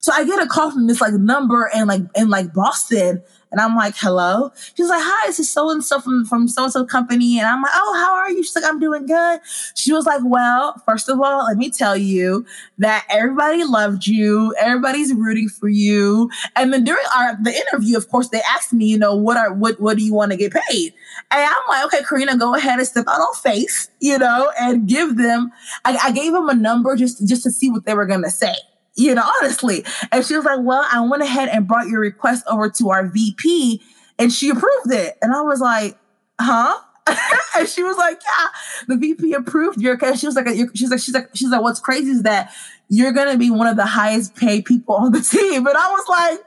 So 0.06 0.12
I 0.12 0.22
get 0.22 0.40
a 0.40 0.46
call 0.46 0.70
from 0.70 0.86
this 0.86 1.00
like 1.00 1.14
number 1.14 1.68
and 1.74 1.88
like 1.88 2.02
in 2.14 2.30
like 2.30 2.54
Boston, 2.54 3.20
and 3.50 3.60
I'm 3.60 3.74
like, 3.74 3.96
hello. 3.96 4.52
She's 4.76 4.88
like, 4.88 5.02
hi, 5.02 5.26
this 5.26 5.40
is 5.40 5.50
so 5.50 5.68
and 5.68 5.84
so 5.84 5.98
from 5.98 6.24
from 6.24 6.46
so 6.46 6.62
and 6.62 6.72
so 6.72 6.84
company, 6.86 7.40
and 7.40 7.48
I'm 7.48 7.60
like, 7.60 7.72
oh, 7.74 7.94
how 7.96 8.14
are 8.14 8.30
you? 8.30 8.44
She's 8.44 8.54
like, 8.54 8.64
I'm 8.64 8.78
doing 8.78 9.06
good. 9.06 9.40
She 9.74 9.92
was 9.92 10.06
like, 10.06 10.20
well, 10.24 10.80
first 10.86 11.08
of 11.08 11.20
all, 11.20 11.46
let 11.46 11.56
me 11.56 11.70
tell 11.70 11.96
you 11.96 12.46
that 12.78 13.04
everybody 13.10 13.64
loved 13.64 14.06
you, 14.06 14.54
everybody's 14.60 15.12
rooting 15.12 15.48
for 15.48 15.68
you, 15.68 16.30
and 16.54 16.72
then 16.72 16.84
during 16.84 17.04
our 17.18 17.36
the 17.42 17.52
interview, 17.52 17.96
of 17.96 18.08
course, 18.08 18.28
they 18.28 18.42
asked 18.42 18.72
me, 18.72 18.86
you 18.86 18.98
know, 18.98 19.16
what 19.16 19.36
are 19.36 19.52
what 19.52 19.80
what 19.80 19.96
do 19.96 20.04
you 20.04 20.14
want 20.14 20.30
to 20.30 20.38
get 20.38 20.52
paid? 20.52 20.94
And 21.32 21.50
I'm 21.50 21.68
like, 21.68 21.84
okay, 21.86 22.04
Karina, 22.04 22.38
go 22.38 22.54
ahead 22.54 22.78
and 22.78 22.86
step 22.86 23.06
out 23.08 23.18
on 23.18 23.34
face, 23.34 23.90
you 23.98 24.18
know, 24.18 24.52
and 24.60 24.86
give 24.86 25.16
them. 25.16 25.50
I, 25.84 25.96
I 25.96 26.12
gave 26.12 26.32
them 26.32 26.48
a 26.48 26.54
number 26.54 26.94
just 26.94 27.26
just 27.26 27.42
to 27.42 27.50
see 27.50 27.72
what 27.72 27.86
they 27.86 27.94
were 27.94 28.06
gonna 28.06 28.30
say 28.30 28.54
you 28.96 29.14
know, 29.14 29.28
honestly. 29.40 29.84
And 30.10 30.24
she 30.24 30.34
was 30.34 30.44
like, 30.44 30.60
Well, 30.62 30.86
I 30.90 31.00
went 31.00 31.22
ahead 31.22 31.48
and 31.50 31.68
brought 31.68 31.88
your 31.88 32.00
request 32.00 32.44
over 32.48 32.68
to 32.70 32.90
our 32.90 33.06
VP 33.06 33.80
and 34.18 34.32
she 34.32 34.50
approved 34.50 34.92
it. 34.92 35.16
And 35.22 35.32
I 35.32 35.42
was 35.42 35.60
like, 35.60 35.98
Huh? 36.40 36.78
and 37.56 37.68
she 37.68 37.82
was 37.82 37.96
like, 37.96 38.20
Yeah, 38.22 38.48
the 38.88 38.96
VP 38.96 39.32
approved 39.34 39.80
your 39.80 39.92
request. 39.92 40.20
She 40.20 40.26
was 40.26 40.34
like, 40.34 40.48
She's 40.74 40.90
like, 40.90 41.00
She's 41.00 41.14
like, 41.14 41.28
She's 41.34 41.50
like, 41.50 41.62
What's 41.62 41.80
crazy 41.80 42.10
is 42.10 42.22
that 42.22 42.52
you're 42.88 43.12
to 43.12 43.36
be 43.36 43.50
one 43.50 43.66
of 43.66 43.76
the 43.76 43.86
highest 43.86 44.36
paid 44.36 44.64
people 44.64 44.94
on 44.94 45.12
the 45.12 45.20
team. 45.30 45.66
And 45.66 45.76
I 45.76 45.90
was 45.90 46.04
like, 46.08 46.40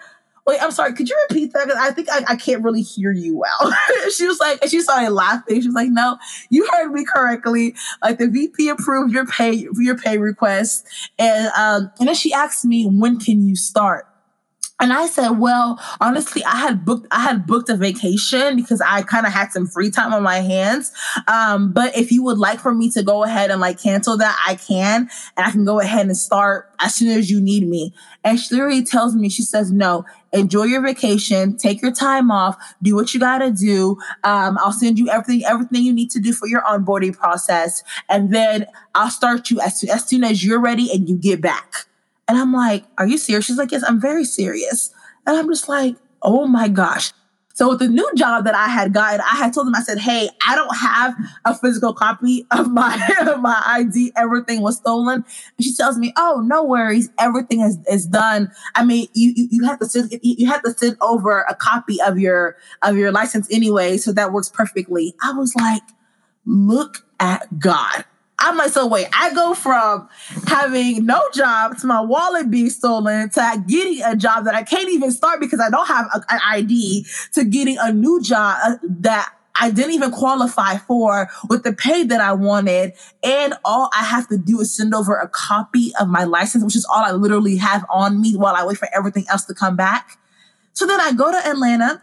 Wait, 0.49 0.63
I'm 0.63 0.71
sorry. 0.71 0.93
Could 0.93 1.07
you 1.07 1.15
repeat 1.29 1.53
that? 1.53 1.67
Because 1.67 1.79
I 1.79 1.91
think 1.91 2.09
I, 2.09 2.23
I, 2.29 2.35
can't 2.35 2.63
really 2.63 2.81
hear 2.81 3.11
you 3.11 3.37
well. 3.37 3.71
she 4.17 4.25
was 4.25 4.39
like, 4.39 4.59
and 4.63 4.71
she 4.71 4.81
started 4.81 5.11
laughing. 5.11 5.61
She 5.61 5.67
was 5.67 5.75
like, 5.75 5.91
No, 5.91 6.17
you 6.49 6.67
heard 6.71 6.91
me 6.91 7.05
correctly. 7.05 7.75
Like 8.01 8.17
the 8.17 8.27
VP 8.27 8.67
approved 8.69 9.13
your 9.13 9.27
pay 9.27 9.67
your 9.75 9.95
pay 9.95 10.17
request, 10.17 10.87
and 11.19 11.51
um, 11.55 11.91
and 11.99 12.07
then 12.07 12.15
she 12.15 12.33
asked 12.33 12.65
me, 12.65 12.85
When 12.87 13.19
can 13.19 13.45
you 13.45 13.55
start? 13.55 14.07
And 14.81 14.93
I 14.93 15.07
said, 15.07 15.31
well, 15.31 15.79
honestly, 15.99 16.43
I 16.45 16.55
had 16.55 16.85
booked 16.85 17.07
I 17.11 17.19
had 17.19 17.45
booked 17.45 17.69
a 17.69 17.75
vacation 17.75 18.55
because 18.55 18.79
I 18.79 19.01
kind 19.01 19.25
of 19.25 19.33
had 19.33 19.51
some 19.51 19.67
free 19.67 19.91
time 19.91 20.13
on 20.13 20.23
my 20.23 20.37
hands. 20.37 20.91
Um, 21.27 21.73
but 21.73 21.97
if 21.97 22.11
you 22.11 22.23
would 22.23 22.37
like 22.37 22.59
for 22.59 22.73
me 22.73 22.89
to 22.91 23.03
go 23.03 23.23
ahead 23.23 23.51
and 23.51 23.59
like 23.59 23.81
cancel 23.81 24.17
that, 24.17 24.37
I 24.47 24.55
can, 24.55 25.09
and 25.35 25.45
I 25.45 25.51
can 25.51 25.65
go 25.65 25.81
ahead 25.81 26.05
and 26.05 26.15
start 26.15 26.69
as 26.79 26.95
soon 26.95 27.09
as 27.09 27.29
you 27.29 27.41
need 27.41 27.67
me. 27.67 27.93
And 28.23 28.39
she 28.39 28.55
literally 28.55 28.85
tells 28.85 29.15
me, 29.15 29.27
she 29.27 29.43
says, 29.43 29.69
no, 29.71 30.05
enjoy 30.33 30.63
your 30.63 30.81
vacation, 30.81 31.57
take 31.57 31.81
your 31.81 31.91
time 31.91 32.31
off, 32.31 32.55
do 32.81 32.95
what 32.95 33.13
you 33.13 33.19
gotta 33.19 33.51
do. 33.51 33.97
Um, 34.23 34.57
I'll 34.59 34.71
send 34.71 34.99
you 34.99 35.09
everything, 35.09 35.45
everything 35.45 35.83
you 35.83 35.93
need 35.93 36.11
to 36.11 36.19
do 36.19 36.33
for 36.33 36.47
your 36.47 36.61
onboarding 36.61 37.17
process, 37.17 37.83
and 38.09 38.33
then 38.33 38.65
I'll 38.95 39.09
start 39.09 39.49
you 39.49 39.59
as, 39.61 39.83
as 39.83 40.05
soon 40.05 40.23
as 40.23 40.43
you're 40.43 40.59
ready 40.59 40.91
and 40.91 41.07
you 41.09 41.15
get 41.15 41.41
back. 41.41 41.85
And 42.27 42.37
I'm 42.37 42.53
like, 42.53 42.85
Are 42.97 43.07
you 43.07 43.17
serious? 43.17 43.45
She's 43.45 43.57
like, 43.57 43.71
Yes, 43.71 43.83
I'm 43.85 43.99
very 43.99 44.23
serious. 44.23 44.93
And 45.25 45.35
I'm 45.35 45.47
just 45.47 45.67
like, 45.67 45.95
Oh 46.21 46.47
my 46.47 46.67
gosh. 46.67 47.11
So 47.59 47.67
with 47.67 47.79
the 47.79 47.89
new 47.89 48.09
job 48.15 48.45
that 48.45 48.55
I 48.55 48.69
had 48.69 48.93
gotten, 48.93 49.19
I 49.19 49.35
had 49.35 49.53
told 49.53 49.67
them, 49.67 49.75
I 49.75 49.81
said, 49.81 49.97
Hey, 49.97 50.29
I 50.47 50.55
don't 50.55 50.73
have 50.77 51.13
a 51.43 51.53
physical 51.53 51.93
copy 51.93 52.47
of 52.51 52.71
my 52.71 52.95
my 53.41 53.61
ID. 53.65 54.13
Everything 54.15 54.61
was 54.61 54.77
stolen. 54.77 55.25
And 55.57 55.65
she 55.65 55.75
tells 55.75 55.97
me, 55.97 56.13
Oh, 56.15 56.41
no 56.45 56.63
worries. 56.63 57.09
Everything 57.19 57.59
is, 57.59 57.77
is 57.91 58.05
done. 58.05 58.49
I 58.75 58.85
mean, 58.85 59.09
you, 59.13 59.33
you, 59.35 59.47
you 59.51 59.65
have 59.65 59.77
to 59.79 59.87
send 59.87 60.09
you 60.21 60.47
have 60.47 60.63
to 60.63 60.71
send 60.71 60.95
over 61.01 61.41
a 61.49 61.53
copy 61.53 62.01
of 62.01 62.17
your 62.17 62.55
of 62.81 62.95
your 62.95 63.11
license 63.11 63.45
anyway. 63.51 63.97
So 63.97 64.13
that 64.13 64.31
works 64.31 64.47
perfectly. 64.47 65.13
I 65.21 65.33
was 65.33 65.53
like, 65.53 65.83
look 66.45 67.05
at 67.19 67.59
God. 67.59 68.05
I'm 68.39 68.57
like, 68.57 68.71
so 68.71 68.87
wait, 68.87 69.07
I 69.13 69.33
go 69.33 69.53
from 69.53 70.07
having 70.47 71.05
no 71.05 71.21
job 71.33 71.77
to 71.79 71.87
my 71.87 72.01
wallet 72.01 72.49
being 72.49 72.69
stolen 72.69 73.29
to 73.31 73.63
getting 73.67 74.01
a 74.03 74.15
job 74.15 74.45
that 74.45 74.55
I 74.55 74.63
can't 74.63 74.89
even 74.89 75.11
start 75.11 75.39
because 75.39 75.59
I 75.59 75.69
don't 75.69 75.87
have 75.87 76.07
a, 76.13 76.17
an 76.29 76.39
ID 76.45 77.05
to 77.33 77.43
getting 77.43 77.77
a 77.79 77.91
new 77.91 78.21
job 78.21 78.57
uh, 78.63 78.75
that 79.01 79.33
I 79.61 79.71
didn't 79.71 79.91
even 79.91 80.11
qualify 80.11 80.77
for 80.77 81.29
with 81.49 81.63
the 81.63 81.73
pay 81.73 82.03
that 82.03 82.21
I 82.21 82.31
wanted. 82.31 82.93
And 83.23 83.55
all 83.65 83.89
I 83.93 84.03
have 84.03 84.27
to 84.29 84.37
do 84.37 84.61
is 84.61 84.75
send 84.75 84.95
over 84.95 85.15
a 85.15 85.27
copy 85.27 85.91
of 85.99 86.07
my 86.07 86.23
license, 86.23 86.63
which 86.63 86.77
is 86.77 86.85
all 86.85 87.03
I 87.03 87.11
literally 87.11 87.57
have 87.57 87.85
on 87.91 88.21
me 88.21 88.35
while 88.37 88.55
I 88.55 88.65
wait 88.65 88.77
for 88.77 88.87
everything 88.95 89.25
else 89.29 89.43
to 89.45 89.53
come 89.53 89.75
back. 89.75 90.17
So 90.73 90.87
then 90.87 91.01
I 91.01 91.11
go 91.11 91.29
to 91.29 91.47
Atlanta. 91.47 92.01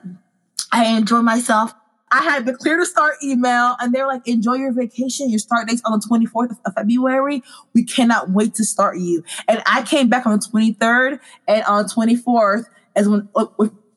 I 0.70 0.84
enjoy 0.84 1.22
myself. 1.22 1.72
I 2.10 2.22
had 2.22 2.46
the 2.46 2.54
clear 2.54 2.78
to 2.78 2.86
start 2.86 3.14
email 3.22 3.76
and 3.80 3.92
they're 3.92 4.06
like, 4.06 4.26
enjoy 4.28 4.54
your 4.54 4.72
vacation. 4.72 5.28
Your 5.28 5.38
start 5.38 5.68
date's 5.68 5.82
on 5.84 5.98
the 5.98 6.06
24th 6.06 6.56
of 6.64 6.74
February. 6.74 7.42
We 7.74 7.84
cannot 7.84 8.30
wait 8.30 8.54
to 8.54 8.64
start 8.64 8.98
you. 8.98 9.24
And 9.48 9.62
I 9.66 9.82
came 9.82 10.08
back 10.08 10.26
on 10.26 10.38
the 10.38 10.46
23rd 10.46 11.18
and 11.48 11.64
on 11.64 11.86
24th 11.86 12.66
as 12.94 13.08
when, 13.08 13.28
uh, 13.34 13.46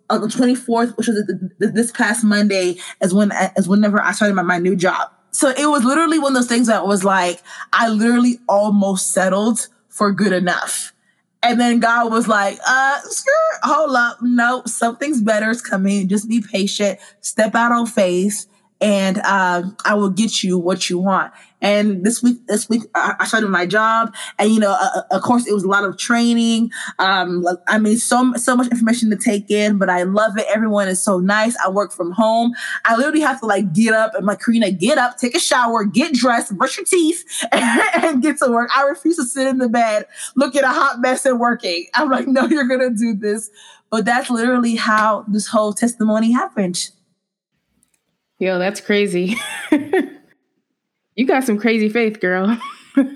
on 0.09 0.21
the 0.21 0.27
24th, 0.27 0.97
which 0.97 1.07
was 1.07 1.23
this 1.59 1.91
past 1.91 2.23
Monday, 2.23 2.77
as 2.99 3.13
when, 3.13 3.31
as 3.31 3.67
whenever 3.67 4.01
I 4.01 4.11
started 4.11 4.33
my, 4.33 4.41
my 4.41 4.57
new 4.57 4.75
job. 4.75 5.11
So 5.31 5.49
it 5.49 5.67
was 5.67 5.83
literally 5.83 6.17
one 6.17 6.31
of 6.31 6.35
those 6.35 6.47
things 6.47 6.67
that 6.67 6.87
was 6.87 7.03
like, 7.03 7.41
I 7.71 7.89
literally 7.89 8.39
almost 8.47 9.11
settled 9.11 9.67
for 9.87 10.11
good 10.11 10.33
enough. 10.33 10.93
And 11.41 11.59
then 11.59 11.79
God 11.79 12.11
was 12.11 12.27
like, 12.27 12.59
uh, 12.67 12.99
skirt, 13.03 13.59
hold 13.63 13.95
up. 13.95 14.17
Nope, 14.21 14.67
something's 14.67 15.21
better 15.21 15.49
is 15.49 15.61
coming. 15.61 16.07
Just 16.07 16.27
be 16.27 16.41
patient, 16.41 16.99
step 17.21 17.55
out 17.55 17.71
on 17.71 17.85
faith, 17.85 18.45
and 18.81 19.19
uh, 19.19 19.63
I 19.85 19.93
will 19.93 20.09
get 20.09 20.43
you 20.43 20.57
what 20.57 20.89
you 20.89 20.99
want. 20.99 21.31
And 21.61 22.05
this 22.05 22.23
week, 22.23 22.47
this 22.47 22.69
week, 22.69 22.83
I 22.95 23.25
started 23.25 23.49
my 23.49 23.65
job, 23.65 24.15
and 24.37 24.49
you 24.51 24.59
know, 24.59 24.71
uh, 24.71 24.89
uh, 24.95 25.01
of 25.11 25.21
course, 25.21 25.45
it 25.45 25.53
was 25.53 25.63
a 25.63 25.67
lot 25.67 25.83
of 25.83 25.97
training. 25.97 26.71
Um, 26.99 27.45
I 27.67 27.77
mean, 27.79 27.97
so 27.97 28.33
so 28.35 28.55
much 28.55 28.67
information 28.67 29.09
to 29.09 29.17
take 29.17 29.51
in, 29.51 29.77
but 29.77 29.89
I 29.89 30.03
love 30.03 30.37
it. 30.37 30.45
Everyone 30.49 30.87
is 30.87 31.01
so 31.03 31.19
nice. 31.19 31.57
I 31.57 31.69
work 31.69 31.91
from 31.91 32.11
home. 32.11 32.53
I 32.85 32.95
literally 32.95 33.21
have 33.21 33.39
to 33.41 33.45
like 33.45 33.73
get 33.73 33.93
up 33.93 34.15
and 34.15 34.25
like 34.25 34.39
Karina, 34.39 34.71
get 34.71 34.97
up, 34.97 35.17
take 35.17 35.35
a 35.35 35.39
shower, 35.39 35.83
get 35.83 36.13
dressed, 36.13 36.57
brush 36.57 36.77
your 36.77 36.85
teeth, 36.85 37.25
and, 37.51 37.81
and 38.03 38.21
get 38.21 38.37
to 38.37 38.49
work. 38.49 38.69
I 38.75 38.83
refuse 38.83 39.17
to 39.17 39.25
sit 39.25 39.47
in 39.47 39.57
the 39.57 39.69
bed, 39.69 40.05
look 40.35 40.55
at 40.55 40.63
a 40.63 40.69
hot 40.69 41.01
mess 41.01 41.25
and 41.25 41.39
working. 41.39 41.87
I'm 41.93 42.09
like, 42.09 42.27
no, 42.27 42.45
you're 42.45 42.67
gonna 42.67 42.91
do 42.91 43.15
this. 43.15 43.49
But 43.89 44.05
that's 44.05 44.29
literally 44.29 44.75
how 44.75 45.25
this 45.27 45.47
whole 45.47 45.73
testimony 45.73 46.31
happened. 46.31 46.89
Yo, 48.37 48.57
that's 48.59 48.79
crazy. 48.79 49.35
you 51.19 51.25
got 51.25 51.43
some 51.43 51.57
crazy 51.57 51.89
faith, 51.89 52.21
girl. 52.21 52.57
girl, 52.95 53.11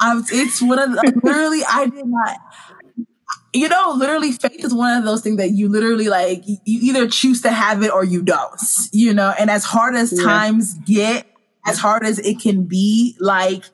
I, 0.00 0.22
it's 0.32 0.62
one 0.62 0.78
of 0.78 0.92
the, 0.92 1.20
literally, 1.22 1.60
I 1.68 1.88
did 1.88 2.06
not. 2.06 2.38
You 3.52 3.68
know, 3.68 3.92
literally, 3.94 4.32
faith 4.32 4.64
is 4.64 4.72
one 4.72 4.96
of 4.96 5.04
those 5.04 5.20
things 5.20 5.36
that 5.36 5.50
you 5.50 5.68
literally 5.68 6.08
like. 6.08 6.42
You 6.46 6.58
either 6.64 7.06
choose 7.06 7.42
to 7.42 7.50
have 7.50 7.82
it 7.82 7.92
or 7.92 8.02
you 8.02 8.22
don't. 8.22 8.58
You 8.92 9.12
know, 9.12 9.34
and 9.38 9.50
as 9.50 9.66
hard 9.66 9.94
as 9.94 10.10
yeah. 10.10 10.24
times 10.24 10.72
get, 10.86 11.26
as 11.66 11.78
hard 11.78 12.02
as 12.02 12.18
it 12.18 12.40
can 12.40 12.62
be, 12.62 13.14
like 13.20 13.64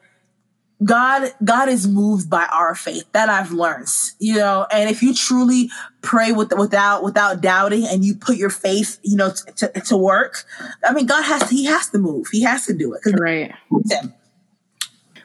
God, 0.85 1.33
God 1.45 1.69
is 1.69 1.87
moved 1.87 2.29
by 2.31 2.47
our 2.53 2.75
faith. 2.75 3.05
That 3.13 3.29
I've 3.29 3.53
learned, 3.53 3.89
you 4.19 4.37
know. 4.37 4.67
And 4.71 4.91
if 4.91 5.03
you 5.03 5.15
truly 5.15 5.71
pray 6.01 6.33
with, 6.33 6.53
without 6.57 7.03
without 7.03 7.41
doubting, 7.41 7.87
and 7.87 8.05
you 8.05 8.15
put 8.15 8.37
your 8.37 8.51
faith, 8.51 8.99
you 9.03 9.17
know, 9.17 9.31
to, 9.31 9.69
to, 9.69 9.81
to 9.81 9.97
work, 9.97 10.45
I 10.87 10.93
mean, 10.93 11.07
God 11.07 11.23
has 11.23 11.49
to, 11.49 11.55
He 11.55 11.65
has 11.67 11.89
to 11.91 11.99
move. 11.99 12.29
He 12.33 12.43
has 12.43 12.67
to 12.67 12.75
do 12.75 12.95
it. 12.95 13.01
Right. 13.19 13.53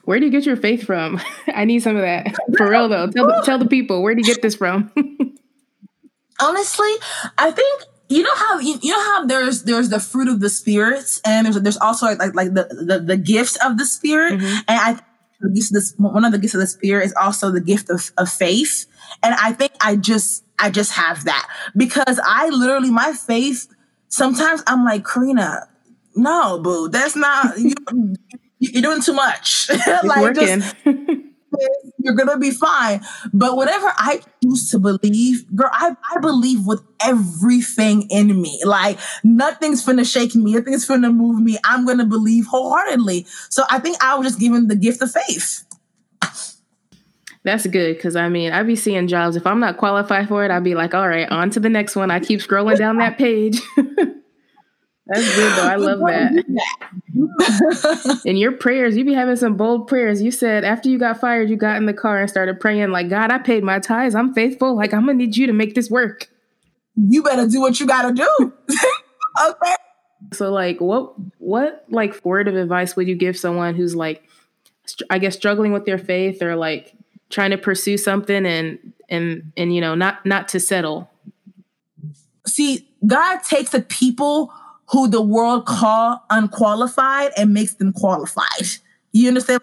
Where 0.04 0.20
do 0.20 0.26
you 0.26 0.32
get 0.32 0.46
your 0.46 0.56
faith 0.56 0.86
from? 0.86 1.20
I 1.48 1.65
need 1.65 1.80
some 1.80 1.96
of 1.96 2.02
that 2.02 2.34
for 2.58 2.70
real 2.70 2.88
though. 2.88 3.08
Tell 3.08 3.28
the, 3.28 3.41
tell 3.43 3.58
the 3.58 3.67
people 3.67 4.04
where 4.04 4.15
do 4.15 4.22
you 4.22 4.26
get 4.26 4.41
this 4.41 4.56
from? 4.56 4.91
Honestly, 6.39 6.91
I 7.38 7.52
think 7.52 7.84
you 8.10 8.24
know 8.24 8.36
how 8.36 8.60
you, 8.60 8.80
you, 8.82 8.91
know 8.91 9.04
how 9.04 9.26
there's 9.26 9.63
there's 9.63 9.89
the 9.89 10.00
fruit 10.00 10.30
of 10.30 10.39
the 10.39 10.50
spirit 10.50 11.20
and 11.26 11.46
there's 11.46 11.60
there's 11.60 11.78
also 11.78 12.06
like 12.06 12.34
like, 12.36 12.54
the, 12.54 12.86
the, 12.88 13.00
the 13.00 13.17
gifts 13.17 13.58
of 13.58 13.78
the 13.78 13.86
spirit 13.86 14.36
mm-hmm. 14.36 14.46
and 14.46 14.80
I 14.80 15.00
the 15.39 15.50
gifts 15.50 15.69
of 15.69 15.76
this 15.76 15.93
one 15.97 16.26
of 16.26 16.32
the 16.32 16.39
gifts 16.39 16.54
of 16.54 16.62
the 16.62 16.67
spirit 16.67 17.06
is 17.06 17.13
also 17.13 17.52
the 17.52 17.62
gift 17.62 17.89
of, 17.89 18.12
of 18.17 18.30
faith. 18.30 18.86
And 19.23 19.36
I 19.36 19.54
think 19.54 19.73
I 19.82 19.95
just 19.95 20.43
I 20.60 20.69
just 20.69 20.93
have 20.93 21.26
that 21.26 21.47
because 21.76 22.19
I 22.23 22.50
literally 22.50 22.91
my 22.91 23.13
faith 23.13 23.67
sometimes 24.10 24.63
I'm 24.67 24.84
like, 24.84 25.06
Karina, 25.06 25.67
no, 26.15 26.60
boo, 26.60 26.89
that's 26.89 27.15
not 27.15 27.58
you, 27.60 27.73
you're 28.60 28.82
doing 28.82 29.02
too 29.02 29.13
much. 29.13 29.69
like 30.04 30.36
just, 30.36 30.76
you're 32.00 32.15
gonna 32.15 32.38
be 32.38 32.52
fine. 32.52 33.02
But 33.34 33.56
whatever 33.56 33.91
I 33.98 34.22
choose 34.43 34.70
to 34.72 34.80
believe, 34.80 35.46
girl, 35.56 35.70
I, 35.72 35.96
I 36.15 36.20
believe 36.20 36.65
with 36.65 36.82
everything 37.04 38.04
in 38.10 38.41
me. 38.41 38.62
Like 38.65 39.00
nothing's 39.24 39.86
gonna 39.86 40.06
shake 40.06 40.36
me, 40.36 40.54
nothing's 40.54 40.86
gonna 40.86 41.12
move 41.12 41.41
me. 41.41 41.58
I'm 41.63 41.86
gonna 41.86 42.06
believe 42.06 42.48
wholeheartedly. 42.48 43.26
So 43.50 43.63
I 43.70 43.80
think 43.80 43.98
I 44.04 44.15
was 44.15 44.28
just 44.28 44.39
given 44.39 44.67
the 44.67 44.76
gift 44.76 45.02
of 45.02 45.12
faith. 45.12 45.63
That's 47.43 47.65
good 47.65 47.96
because 47.96 48.17
I 48.17 48.28
mean, 48.28 48.52
I'd 48.52 48.67
be 48.67 48.76
seeing 48.76 49.08
jobs. 49.08 49.38
If 49.38 49.48
I'm 49.48 49.62
not 49.62 49.78
qualified 49.78 50.28
for 50.28 50.43
it, 50.43 50.52
I'd 50.52 50.65
be 50.65 50.76
like, 50.76 50.93
all 50.93 51.08
right, 51.08 51.30
on 51.32 51.50
to 51.52 51.62
the 51.62 51.70
next 51.70 51.96
one. 51.96 52.12
I 52.12 52.20
keep 52.20 52.41
scrolling 52.41 52.78
down 52.78 52.98
that 52.98 53.17
page. 53.17 53.62
That's 55.08 55.36
good 55.36 55.54
though. 55.54 55.67
I 55.67 55.76
love 55.76 56.00
that. 56.00 56.43
In 58.26 58.36
your 58.36 58.52
prayers, 58.52 58.98
you 58.98 59.06
be 59.06 59.13
having 59.13 59.38
some 59.38 59.56
bold 59.56 59.88
prayers. 59.88 60.22
You 60.22 60.32
said 60.32 60.65
after 60.65 60.89
you 60.89 61.00
got 61.00 61.20
fired, 61.20 61.50
you 61.50 61.56
got 61.56 61.78
in 61.78 61.86
the 61.86 61.93
car 61.93 62.20
and 62.20 62.30
started 62.30 62.60
praying 62.60 62.91
like, 62.91 63.10
God, 63.10 63.32
I 63.32 63.38
paid 63.38 63.63
my 63.63 63.80
tithes. 63.80 64.15
I'm 64.15 64.34
faithful. 64.34 64.76
Like 64.76 64.93
I'm 64.93 65.06
gonna 65.06 65.13
need 65.13 65.38
you 65.38 65.48
to 65.48 65.54
make 65.54 65.76
this 65.76 65.89
work. 65.89 66.30
You 66.96 67.24
better 67.24 67.48
do 67.48 67.62
what 67.62 67.80
you 67.80 67.88
gotta 67.88 68.13
do. 68.13 68.54
okay. 69.50 69.76
So 70.34 70.52
like 70.52 70.82
what 70.82 71.13
what 71.39 71.86
like 71.89 72.24
word 72.26 72.48
of 72.48 72.56
advice 72.56 72.96
would 72.96 73.08
you 73.08 73.15
give 73.15 73.38
someone 73.38 73.76
who's 73.76 73.96
like 73.96 74.24
I 75.10 75.20
guess 75.20 75.36
struggling 75.36 75.72
with 75.72 75.86
their 75.86 75.98
faith 75.98 76.41
or 76.41 76.56
like 76.56 76.93
trying 77.30 77.52
to 77.52 77.58
pursue 77.58 77.98
something 77.98 78.46
and 78.46 78.93
and 79.10 79.54
and 79.56 79.74
you 79.74 79.80
know 79.80 79.96
not 79.96 80.26
not 80.26 80.50
to 80.50 80.60
settle? 80.60 81.10
See, 82.46 82.89
God 83.06 83.39
takes 83.43 83.72
the 83.72 83.82
people 83.82 84.52
who 84.89 85.08
the 85.08 85.21
world 85.21 85.65
call 85.65 86.23
unqualified 86.30 87.32
and 87.38 87.54
makes 87.54 87.76
them 87.76 87.93
qualified. 87.93 88.67
You 89.12 89.30
understand? 89.30 89.62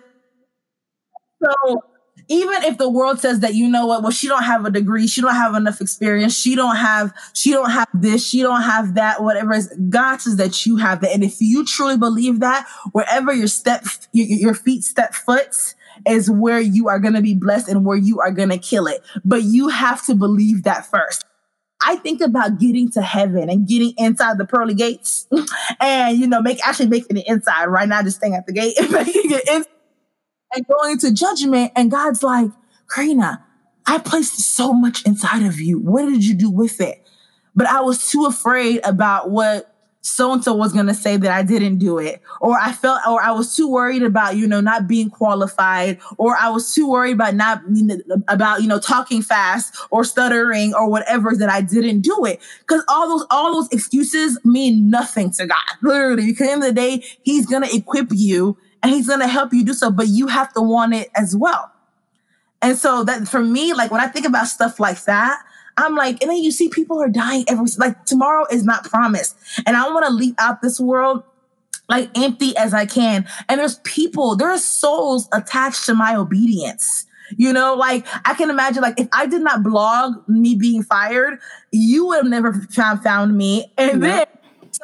So 1.42 1.82
even 2.28 2.62
if 2.64 2.78
the 2.78 2.88
world 2.88 3.20
says 3.20 3.40
that 3.40 3.54
you 3.54 3.68
know 3.68 3.86
what 3.86 4.02
well 4.02 4.10
she 4.10 4.28
don't 4.28 4.44
have 4.44 4.64
a 4.64 4.70
degree 4.70 5.06
she 5.06 5.20
don't 5.20 5.34
have 5.34 5.54
enough 5.54 5.80
experience 5.80 6.34
she 6.34 6.54
don't 6.54 6.76
have 6.76 7.12
she 7.34 7.50
don't 7.50 7.70
have 7.70 7.88
this 7.92 8.26
she 8.26 8.42
don't 8.42 8.62
have 8.62 8.94
that 8.94 9.22
whatever 9.22 9.52
is 9.52 9.68
god 9.88 10.16
says 10.18 10.36
that 10.36 10.64
you 10.64 10.76
have 10.76 11.00
that 11.00 11.12
and 11.12 11.22
if 11.22 11.36
you 11.40 11.64
truly 11.64 11.96
believe 11.96 12.40
that 12.40 12.66
wherever 12.92 13.32
your 13.32 13.46
step 13.46 13.84
your, 14.12 14.26
your 14.26 14.54
feet 14.54 14.84
step 14.84 15.14
foot 15.14 15.74
is 16.08 16.30
where 16.30 16.60
you 16.60 16.88
are 16.88 16.98
going 16.98 17.14
to 17.14 17.22
be 17.22 17.34
blessed 17.34 17.68
and 17.68 17.84
where 17.84 17.96
you 17.96 18.20
are 18.20 18.30
going 18.30 18.48
to 18.48 18.58
kill 18.58 18.86
it 18.86 19.02
but 19.24 19.42
you 19.42 19.68
have 19.68 20.04
to 20.04 20.14
believe 20.14 20.62
that 20.62 20.86
first 20.86 21.24
I 21.86 21.96
think 21.96 22.20
about 22.20 22.58
getting 22.58 22.90
to 22.92 23.02
heaven 23.02 23.50
and 23.50 23.68
getting 23.68 23.92
inside 23.98 24.38
the 24.38 24.46
pearly 24.46 24.74
gates 24.74 25.26
and, 25.80 26.18
you 26.18 26.26
know, 26.26 26.40
make 26.40 26.66
actually 26.66 26.88
making 26.88 27.18
it 27.18 27.24
inside 27.26 27.66
right 27.66 27.88
now, 27.88 28.02
just 28.02 28.18
staying 28.18 28.34
at 28.34 28.46
the 28.46 28.52
gate 28.52 28.76
and 28.80 28.90
making 28.90 29.30
it 29.30 29.66
and 30.54 30.66
going 30.66 30.98
to 30.98 31.12
judgment. 31.12 31.72
And 31.76 31.90
God's 31.90 32.22
like, 32.22 32.50
Karina, 32.94 33.44
I 33.86 33.98
placed 33.98 34.38
so 34.38 34.72
much 34.72 35.04
inside 35.04 35.44
of 35.44 35.60
you. 35.60 35.78
What 35.78 36.06
did 36.06 36.24
you 36.24 36.34
do 36.34 36.50
with 36.50 36.80
it? 36.80 37.06
But 37.54 37.66
I 37.66 37.80
was 37.80 38.10
too 38.10 38.24
afraid 38.24 38.80
about 38.84 39.30
what 39.30 39.73
so 40.04 40.32
and 40.32 40.44
so 40.44 40.52
was 40.54 40.74
going 40.74 40.86
to 40.86 40.94
say 40.94 41.16
that 41.16 41.30
I 41.30 41.42
didn't 41.42 41.78
do 41.78 41.98
it, 41.98 42.20
or 42.42 42.58
I 42.58 42.72
felt, 42.72 43.00
or 43.08 43.22
I 43.22 43.30
was 43.30 43.56
too 43.56 43.70
worried 43.70 44.02
about, 44.02 44.36
you 44.36 44.46
know, 44.46 44.60
not 44.60 44.86
being 44.86 45.08
qualified, 45.08 45.98
or 46.18 46.36
I 46.36 46.50
was 46.50 46.74
too 46.74 46.90
worried 46.90 47.14
about 47.14 47.34
not, 47.34 47.62
about, 48.28 48.60
you 48.60 48.68
know, 48.68 48.78
talking 48.78 49.22
fast 49.22 49.74
or 49.90 50.04
stuttering 50.04 50.74
or 50.74 50.90
whatever 50.90 51.32
that 51.34 51.48
I 51.48 51.62
didn't 51.62 52.02
do 52.02 52.26
it. 52.26 52.40
Because 52.60 52.84
all 52.86 53.08
those, 53.08 53.26
all 53.30 53.54
those 53.54 53.72
excuses 53.72 54.38
mean 54.44 54.90
nothing 54.90 55.30
to 55.32 55.46
God, 55.46 55.56
literally. 55.82 56.26
Because 56.26 56.48
in 56.48 56.60
the, 56.60 56.66
the 56.66 56.72
day, 56.72 57.04
He's 57.22 57.46
going 57.46 57.62
to 57.62 57.74
equip 57.74 58.08
you 58.10 58.58
and 58.82 58.92
He's 58.92 59.06
going 59.06 59.20
to 59.20 59.28
help 59.28 59.54
you 59.54 59.64
do 59.64 59.72
so, 59.72 59.90
but 59.90 60.08
you 60.08 60.26
have 60.26 60.52
to 60.52 60.60
want 60.60 60.94
it 60.94 61.08
as 61.16 61.34
well. 61.34 61.72
And 62.60 62.76
so 62.76 63.04
that 63.04 63.26
for 63.26 63.42
me, 63.42 63.72
like 63.72 63.90
when 63.90 64.00
I 64.00 64.06
think 64.06 64.26
about 64.26 64.46
stuff 64.48 64.78
like 64.78 65.04
that, 65.04 65.38
I'm 65.76 65.96
like, 65.96 66.22
and 66.22 66.30
then 66.30 66.38
you 66.38 66.50
see 66.50 66.68
people 66.68 67.00
are 67.02 67.08
dying 67.08 67.44
every 67.48 67.66
like 67.78 68.04
tomorrow 68.04 68.46
is 68.50 68.64
not 68.64 68.84
promised. 68.84 69.36
And 69.66 69.76
I 69.76 69.88
want 69.90 70.06
to 70.06 70.12
leave 70.12 70.34
out 70.38 70.62
this 70.62 70.78
world 70.78 71.22
like 71.88 72.10
empty 72.16 72.56
as 72.56 72.72
I 72.72 72.86
can. 72.86 73.26
And 73.48 73.60
there's 73.60 73.78
people, 73.80 74.36
there 74.36 74.50
are 74.50 74.58
souls 74.58 75.28
attached 75.32 75.84
to 75.86 75.94
my 75.94 76.14
obedience. 76.14 77.06
You 77.36 77.52
know, 77.52 77.74
like 77.74 78.06
I 78.26 78.34
can 78.34 78.50
imagine, 78.50 78.82
like 78.82 79.00
if 79.00 79.08
I 79.12 79.26
did 79.26 79.42
not 79.42 79.62
blog 79.62 80.28
me 80.28 80.54
being 80.54 80.82
fired, 80.82 81.38
you 81.72 82.06
would 82.06 82.16
have 82.16 82.30
never 82.30 82.52
found 82.52 83.02
found 83.02 83.36
me. 83.36 83.72
And 83.78 84.02
then 84.02 84.26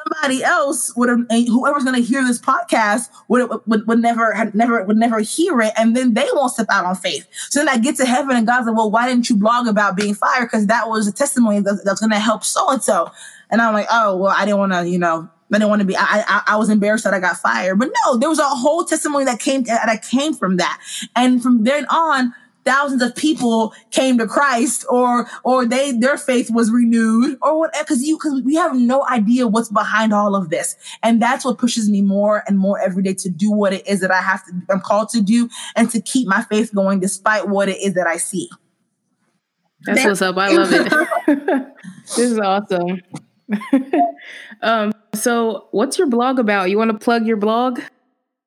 somebody 0.03 0.43
else 0.43 0.95
would 0.97 1.09
have 1.09 1.27
whoever's 1.31 1.85
going 1.85 1.97
to 1.97 2.07
hear 2.07 2.25
this 2.25 2.39
podcast 2.39 3.11
would, 3.29 3.49
would 3.67 3.87
would 3.87 3.99
never 3.99 4.51
never 4.55 4.85
would 4.85 4.97
never 4.97 5.21
hear 5.21 5.61
it 5.61 5.73
and 5.77 5.97
then 5.97 6.15
they 6.15 6.27
won't 6.33 6.53
step 6.53 6.67
out 6.71 6.85
on 6.85 6.95
faith. 6.97 7.27
So 7.51 7.61
then 7.61 7.69
i 7.69 7.79
get 7.79 7.97
to 7.97 8.07
heaven 8.07 8.37
and 8.37 8.47
god's 8.47 8.67
like 8.67 8.77
well 8.77 8.91
why 8.91 9.09
didn't 9.09 9.29
you 9.29 9.37
blog 9.37 9.67
about 9.67 9.97
being 9.97 10.15
fired? 10.15 10.47
Because 10.47 10.67
that 10.67 10.89
was 10.89 11.07
a 11.07 11.13
testimony 11.13 11.61
that, 11.61 11.83
that's 11.85 12.01
going 12.01 12.11
to 12.11 12.19
help 12.19 12.45
so 12.45 12.71
and 12.71 12.83
so 12.83 13.11
and 13.51 13.61
i'm 13.61 13.75
like 13.75 13.87
oh 13.91 14.17
well 14.17 14.35
i 14.37 14.45
didn't 14.45 14.59
want 14.59 14.73
to 14.73 14.89
you 14.89 14.99
know 14.99 15.29
I 15.53 15.59
didn't 15.59 15.71
want 15.71 15.81
to 15.81 15.87
be. 15.87 15.97
I, 15.97 16.25
I 16.29 16.43
I 16.55 16.57
was 16.57 16.71
embarrassed 16.71 17.03
that 17.03 17.15
I 17.15 17.19
got 17.19 17.37
fired, 17.37 17.77
but 17.79 17.91
no, 18.05 18.17
there 18.17 18.29
was 18.29 18.39
a 18.39 18.45
whole 18.45 18.85
testimony 18.85 19.25
that 19.25 19.41
came 19.41 19.65
that 19.65 20.07
came 20.09 20.33
from 20.33 20.59
that, 20.59 20.81
and 21.17 21.43
from 21.43 21.65
then 21.65 21.87
on, 21.87 22.33
thousands 22.71 23.03
of 23.03 23.17
people 23.17 23.75
came 23.91 24.17
to 24.19 24.27
Christ 24.27 24.87
or 24.89 25.27
or 25.43 25.67
they 25.67 25.91
their 25.91 26.17
faith 26.17 26.51
was 26.51 26.71
renewed 26.71 27.37
or 27.43 27.59
whatever 27.59 27.85
because 27.85 28.03
you 28.05 28.17
because 28.17 28.43
we 28.45 28.55
have 28.55 28.77
no 28.77 29.05
idea 29.09 29.49
what's 29.49 29.71
behind 29.71 30.15
all 30.15 30.37
of 30.37 30.51
this 30.51 30.77
and 31.03 31.21
that's 31.21 31.45
what 31.45 31.59
pushes 31.59 31.91
me 31.91 32.01
more 32.01 32.45
and 32.47 32.59
more 32.59 32.79
every 32.79 33.03
day 33.03 33.15
to 33.15 33.29
do 33.29 33.51
what 33.51 33.73
it 33.73 33.85
is 33.89 33.99
that 34.01 34.13
I 34.13 34.21
have 34.23 34.45
to 34.47 34.53
I'm 34.71 34.81
called 34.81 35.09
to 35.11 35.21
do 35.21 35.49
and 35.75 35.91
to 35.91 36.01
keep 36.01 36.29
my 36.29 36.43
faith 36.43 36.73
going 36.73 37.01
despite 37.01 37.49
what 37.49 37.69
it 37.69 37.81
is 37.83 37.95
that 37.95 38.07
I 38.07 38.19
see. 38.19 38.49
That's 39.83 40.05
what's 40.05 40.23
up. 40.23 40.37
I 40.37 40.51
love 40.51 40.73
it. 40.73 40.93
this 42.05 42.19
is 42.19 42.39
awesome. 42.39 43.01
um, 44.63 44.93
so 45.15 45.67
what's 45.73 45.99
your 45.99 46.07
blog 46.07 46.39
about? 46.39 46.71
You 46.71 46.79
want 46.79 46.93
to 46.93 46.99
plug 46.99 47.27
your 47.27 47.37
blog? 47.37 47.81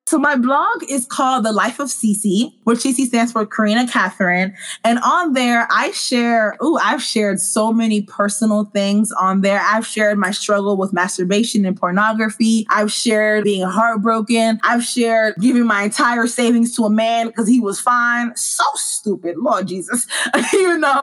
So 0.06 0.18
my 0.18 0.36
blog 0.36 0.84
is 0.86 1.06
called 1.06 1.46
The 1.46 1.52
Life 1.52 1.80
of 1.80 1.88
Cece, 1.88 2.52
where 2.64 2.76
Cece 2.76 3.06
stands 3.06 3.32
for 3.32 3.46
Karina 3.46 3.88
Catherine. 3.88 4.54
And 4.84 4.98
on 4.98 5.32
there, 5.32 5.66
I 5.70 5.92
share, 5.92 6.56
oh, 6.60 6.78
I've 6.82 7.02
shared 7.02 7.40
so 7.40 7.72
many 7.72 8.02
personal 8.02 8.66
things 8.66 9.10
on 9.12 9.40
there. 9.40 9.62
I've 9.64 9.86
shared 9.86 10.18
my 10.18 10.30
struggle 10.30 10.76
with 10.76 10.92
masturbation 10.92 11.64
and 11.64 11.74
pornography. 11.74 12.66
I've 12.68 12.92
shared 12.92 13.44
being 13.44 13.66
heartbroken. 13.66 14.60
I've 14.62 14.84
shared 14.84 15.36
giving 15.40 15.64
my 15.64 15.84
entire 15.84 16.26
savings 16.26 16.76
to 16.76 16.84
a 16.84 16.90
man 16.90 17.28
because 17.28 17.48
he 17.48 17.60
was 17.60 17.80
fine. 17.80 18.36
So 18.36 18.64
stupid, 18.74 19.38
Lord 19.38 19.68
Jesus. 19.68 20.06
you 20.52 20.76
know, 20.76 21.00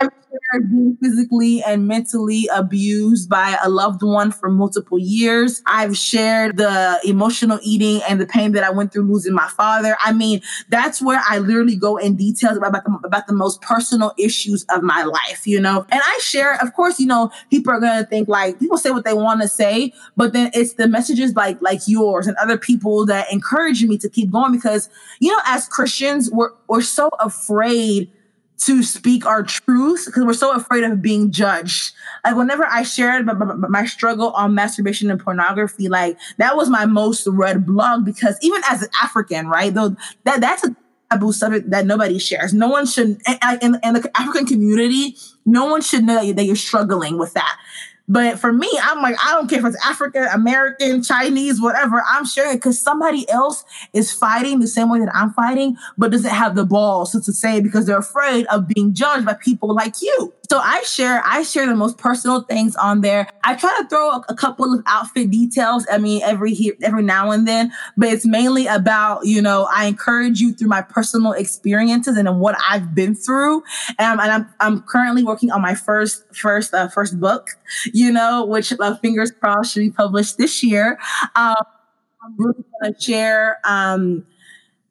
I've 0.00 0.10
shared 0.30 0.70
being 0.70 0.96
physically 1.02 1.62
and 1.62 1.88
mentally 1.88 2.48
abused 2.54 3.28
by 3.28 3.58
a 3.62 3.68
loved 3.68 4.02
one 4.02 4.30
for 4.30 4.48
multiple 4.48 4.98
years. 4.98 5.62
I've 5.66 5.96
shared 5.96 6.56
the 6.56 7.00
emotional 7.04 7.58
eating 7.62 8.00
and 8.08 8.20
the 8.20 8.26
pain 8.26 8.52
that 8.52 8.64
I 8.64 8.70
went 8.70 8.92
through 8.92 9.04
losing 9.04 9.34
my 9.34 9.48
father. 9.48 9.96
I 10.00 10.12
mean, 10.12 10.40
that's 10.68 11.02
where 11.02 11.20
I 11.28 11.38
literally 11.38 11.76
go 11.76 11.96
in 11.96 12.16
details 12.16 12.56
about, 12.56 12.68
about, 12.70 12.84
the, 12.84 13.06
about 13.06 13.26
the 13.26 13.32
most 13.32 13.60
personal 13.60 14.12
issues 14.18 14.64
of 14.70 14.82
my 14.82 15.02
life, 15.02 15.46
you 15.46 15.60
know? 15.60 15.84
And 15.90 16.00
I 16.04 16.18
share, 16.22 16.60
of 16.62 16.72
course, 16.74 17.00
you 17.00 17.06
know, 17.06 17.30
people 17.50 17.72
are 17.72 17.80
going 17.80 18.02
to 18.02 18.08
think 18.08 18.28
like, 18.28 18.58
people 18.58 18.78
say 18.78 18.90
what 18.90 19.04
they 19.04 19.14
want 19.14 19.42
to 19.42 19.48
say, 19.48 19.92
but 20.16 20.32
then 20.32 20.50
it's 20.54 20.74
the 20.74 20.86
messages 20.88 21.34
like, 21.34 21.60
like 21.60 21.80
yours 21.86 22.26
and 22.26 22.36
other 22.36 22.58
people 22.58 23.06
that 23.06 23.30
encourage 23.32 23.82
me 23.84 23.98
to 23.98 24.08
keep 24.08 24.30
going 24.30 24.52
because, 24.52 24.88
you 25.20 25.30
know, 25.30 25.40
as 25.46 25.66
Christians, 25.66 26.30
we're, 26.30 26.50
we're 26.68 26.82
so 26.82 27.10
afraid 27.20 28.10
to 28.58 28.82
speak 28.82 29.24
our 29.24 29.42
truth 29.42 30.06
because 30.06 30.24
we're 30.24 30.32
so 30.32 30.52
afraid 30.52 30.84
of 30.84 31.00
being 31.00 31.30
judged. 31.30 31.94
Like 32.24 32.36
whenever 32.36 32.66
I 32.66 32.82
shared 32.82 33.24
my, 33.26 33.32
my, 33.32 33.54
my, 33.54 33.86
struggle 33.86 34.32
on 34.32 34.54
masturbation 34.54 35.10
and 35.10 35.20
pornography, 35.20 35.88
like 35.88 36.18
that 36.38 36.56
was 36.56 36.68
my 36.68 36.84
most 36.84 37.26
read 37.26 37.64
blog 37.64 38.04
because 38.04 38.36
even 38.42 38.60
as 38.68 38.82
an 38.82 38.88
African, 39.02 39.46
right? 39.46 39.72
Though 39.72 39.96
that 40.24 40.40
that's 40.40 40.64
a 40.64 40.74
taboo 41.10 41.32
subject 41.32 41.70
that 41.70 41.86
nobody 41.86 42.18
shares. 42.18 42.52
No 42.52 42.68
one 42.68 42.86
should, 42.86 43.20
in, 43.62 43.78
in 43.82 43.94
the 43.94 44.10
African 44.14 44.46
community, 44.46 45.16
no 45.46 45.66
one 45.66 45.80
should 45.80 46.04
know 46.04 46.32
that 46.32 46.44
you're 46.44 46.56
struggling 46.56 47.18
with 47.18 47.34
that. 47.34 47.58
But 48.08 48.38
for 48.38 48.52
me, 48.52 48.68
I'm 48.82 49.02
like, 49.02 49.16
I 49.22 49.32
don't 49.32 49.48
care 49.48 49.58
if 49.58 49.64
it's 49.66 49.86
African, 49.86 50.24
American, 50.24 51.02
Chinese, 51.02 51.60
whatever. 51.60 52.02
I'm 52.08 52.24
sharing 52.24 52.52
it 52.52 52.56
because 52.56 52.78
somebody 52.80 53.28
else 53.28 53.64
is 53.92 54.10
fighting 54.10 54.60
the 54.60 54.66
same 54.66 54.88
way 54.88 55.00
that 55.00 55.14
I'm 55.14 55.32
fighting, 55.32 55.76
but 55.98 56.10
doesn't 56.10 56.30
have 56.30 56.54
the 56.54 56.64
balls 56.64 57.12
to, 57.12 57.20
to 57.20 57.32
say 57.32 57.60
because 57.60 57.86
they're 57.86 57.98
afraid 57.98 58.46
of 58.46 58.66
being 58.66 58.94
judged 58.94 59.26
by 59.26 59.34
people 59.34 59.74
like 59.74 60.00
you. 60.00 60.32
So 60.50 60.58
I 60.58 60.82
share, 60.82 61.22
I 61.26 61.42
share 61.42 61.66
the 61.66 61.76
most 61.76 61.98
personal 61.98 62.42
things 62.42 62.74
on 62.76 63.02
there. 63.02 63.28
I 63.44 63.54
try 63.54 63.76
to 63.82 63.88
throw 63.88 64.10
a, 64.12 64.24
a 64.30 64.34
couple 64.34 64.72
of 64.72 64.82
outfit 64.86 65.30
details. 65.30 65.86
I 65.92 65.98
mean, 65.98 66.22
every 66.22 66.54
here, 66.54 66.74
every 66.82 67.02
now 67.02 67.30
and 67.30 67.46
then, 67.46 67.70
but 67.98 68.08
it's 68.08 68.24
mainly 68.24 68.66
about, 68.66 69.26
you 69.26 69.42
know, 69.42 69.68
I 69.70 69.84
encourage 69.84 70.40
you 70.40 70.54
through 70.54 70.68
my 70.68 70.80
personal 70.80 71.32
experiences 71.32 72.16
and 72.16 72.40
what 72.40 72.56
I've 72.66 72.94
been 72.94 73.14
through. 73.14 73.62
And, 73.98 74.18
I'm, 74.18 74.20
and 74.20 74.30
I'm, 74.30 74.54
I'm 74.60 74.82
currently 74.82 75.22
working 75.22 75.50
on 75.50 75.60
my 75.60 75.74
first, 75.74 76.24
first, 76.34 76.72
uh, 76.72 76.88
first 76.88 77.20
book 77.20 77.50
you 77.92 78.12
know, 78.12 78.44
which 78.44 78.72
uh, 78.78 78.96
fingers 78.96 79.30
crossed 79.30 79.72
should 79.72 79.80
be 79.80 79.90
published 79.90 80.38
this 80.38 80.62
year. 80.62 80.98
Um, 81.36 81.56
I'm 82.22 82.34
really 82.36 82.64
to 82.84 82.94
share. 83.00 83.58
Um, 83.64 84.26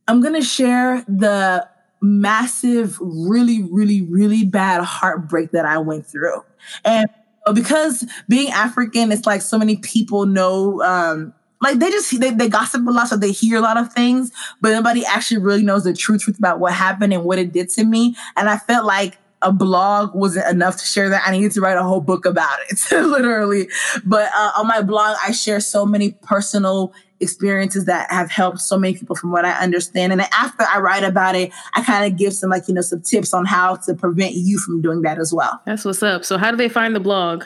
I'm 0.07 0.21
going 0.21 0.33
to 0.33 0.41
share 0.41 1.03
the 1.07 1.67
massive, 2.01 2.97
really, 3.01 3.63
really, 3.63 4.01
really 4.01 4.45
bad 4.45 4.83
heartbreak 4.83 5.51
that 5.51 5.65
I 5.65 5.77
went 5.77 6.05
through, 6.05 6.43
and 6.85 7.07
because 7.53 8.05
being 8.27 8.49
African, 8.51 9.11
it's 9.11 9.25
like 9.25 9.41
so 9.41 9.57
many 9.57 9.77
people 9.77 10.25
know. 10.25 10.81
Um, 10.81 11.33
like 11.59 11.79
they 11.79 11.89
just 11.89 12.19
they, 12.19 12.29
they 12.29 12.49
gossip 12.49 12.85
a 12.85 12.91
lot 12.91 13.07
so 13.07 13.17
they 13.17 13.31
hear 13.31 13.57
a 13.57 13.61
lot 13.61 13.77
of 13.77 13.91
things 13.91 14.31
but 14.61 14.73
nobody 14.73 15.03
actually 15.03 15.39
really 15.39 15.63
knows 15.63 15.85
the 15.85 15.91
true 15.91 16.19
truth 16.19 16.37
about 16.37 16.59
what 16.59 16.71
happened 16.71 17.11
and 17.11 17.23
what 17.23 17.39
it 17.39 17.51
did 17.51 17.67
to 17.67 17.83
me 17.83 18.15
and 18.35 18.47
i 18.47 18.57
felt 18.57 18.85
like 18.85 19.17
a 19.41 19.51
blog 19.51 20.15
wasn't 20.15 20.47
enough 20.47 20.77
to 20.77 20.85
share 20.85 21.09
that. 21.09 21.23
I 21.25 21.31
needed 21.31 21.51
to 21.53 21.61
write 21.61 21.77
a 21.77 21.83
whole 21.83 22.01
book 22.01 22.25
about 22.25 22.57
it, 22.69 22.79
literally. 22.91 23.69
But 24.03 24.31
uh, 24.35 24.51
on 24.57 24.67
my 24.67 24.81
blog, 24.81 25.17
I 25.23 25.31
share 25.31 25.59
so 25.59 25.85
many 25.85 26.13
personal 26.23 26.93
experiences 27.19 27.85
that 27.85 28.11
have 28.11 28.29
helped 28.29 28.59
so 28.59 28.77
many 28.77 28.97
people 28.97 29.15
from 29.15 29.31
what 29.31 29.45
I 29.45 29.51
understand. 29.51 30.11
And 30.11 30.21
after 30.21 30.63
I 30.63 30.79
write 30.79 31.03
about 31.03 31.35
it, 31.35 31.51
I 31.73 31.83
kind 31.83 32.11
of 32.11 32.17
give 32.17 32.33
some 32.33 32.49
like, 32.49 32.67
you 32.67 32.73
know, 32.73 32.81
some 32.81 33.01
tips 33.01 33.33
on 33.33 33.45
how 33.45 33.75
to 33.75 33.93
prevent 33.93 34.33
you 34.33 34.59
from 34.59 34.81
doing 34.81 35.01
that 35.03 35.19
as 35.19 35.33
well. 35.33 35.61
That's 35.65 35.85
what's 35.85 36.03
up. 36.03 36.25
So 36.25 36.37
how 36.37 36.51
do 36.51 36.57
they 36.57 36.69
find 36.69 36.95
the 36.95 36.99
blog? 36.99 37.43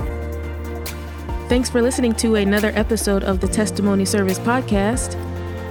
Thanks 1.49 1.71
for 1.71 1.81
listening 1.81 2.13
to 2.17 2.35
another 2.35 2.73
episode 2.75 3.23
of 3.23 3.41
the 3.41 3.49
Testimony 3.49 4.05
Service 4.05 4.39
podcast. 4.39 5.15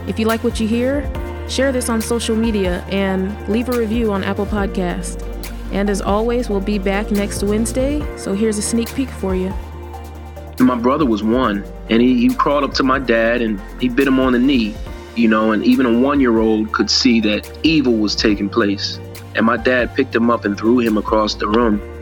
If 0.08 0.18
you 0.18 0.26
like 0.26 0.44
what 0.44 0.60
you 0.60 0.68
hear, 0.68 1.04
share 1.50 1.72
this 1.72 1.90
on 1.90 2.02
social 2.02 2.36
media 2.36 2.82
and 2.90 3.48
leave 3.50 3.70
a 3.70 3.78
review 3.78 4.12
on 4.14 4.24
Apple 4.24 4.46
Podcast. 4.46 5.22
And 5.72 5.90
as 5.90 6.02
always, 6.02 6.50
we'll 6.50 6.62
be 6.62 6.80
back 6.80 7.12
next 7.12 7.44
Wednesday, 7.44 8.02
so 8.18 8.34
here's 8.34 8.58
a 8.58 8.62
sneak 8.62 8.94
peek 8.96 9.10
for 9.10 9.36
you. 9.36 9.54
My 10.60 10.76
brother 10.76 11.06
was 11.06 11.22
one, 11.22 11.66
and 11.90 12.02
he, 12.02 12.22
he 12.22 12.34
crawled 12.34 12.64
up 12.64 12.74
to 12.76 12.84
my 12.84 12.98
dad 12.98 13.42
and 13.42 13.60
he 13.82 13.90
bit 13.90 14.08
him 14.08 14.20
on 14.20 14.34
the 14.34 14.40
knee, 14.40 14.76
you 15.16 15.28
know, 15.28 15.52
and 15.52 15.64
even 15.64 15.86
a 15.86 16.00
one 16.00 16.20
year 16.20 16.40
old 16.40 16.72
could 16.72 16.90
see 16.90 17.20
that 17.22 17.60
evil 17.64 17.94
was 17.94 18.16
taking 18.16 18.50
place. 18.50 19.00
And 19.36 19.46
my 19.46 19.58
dad 19.58 19.94
picked 19.96 20.16
him 20.16 20.30
up 20.30 20.46
and 20.46 20.58
threw 20.58 20.80
him 20.80 20.98
across 20.98 21.36
the 21.36 21.48
room 21.48 21.95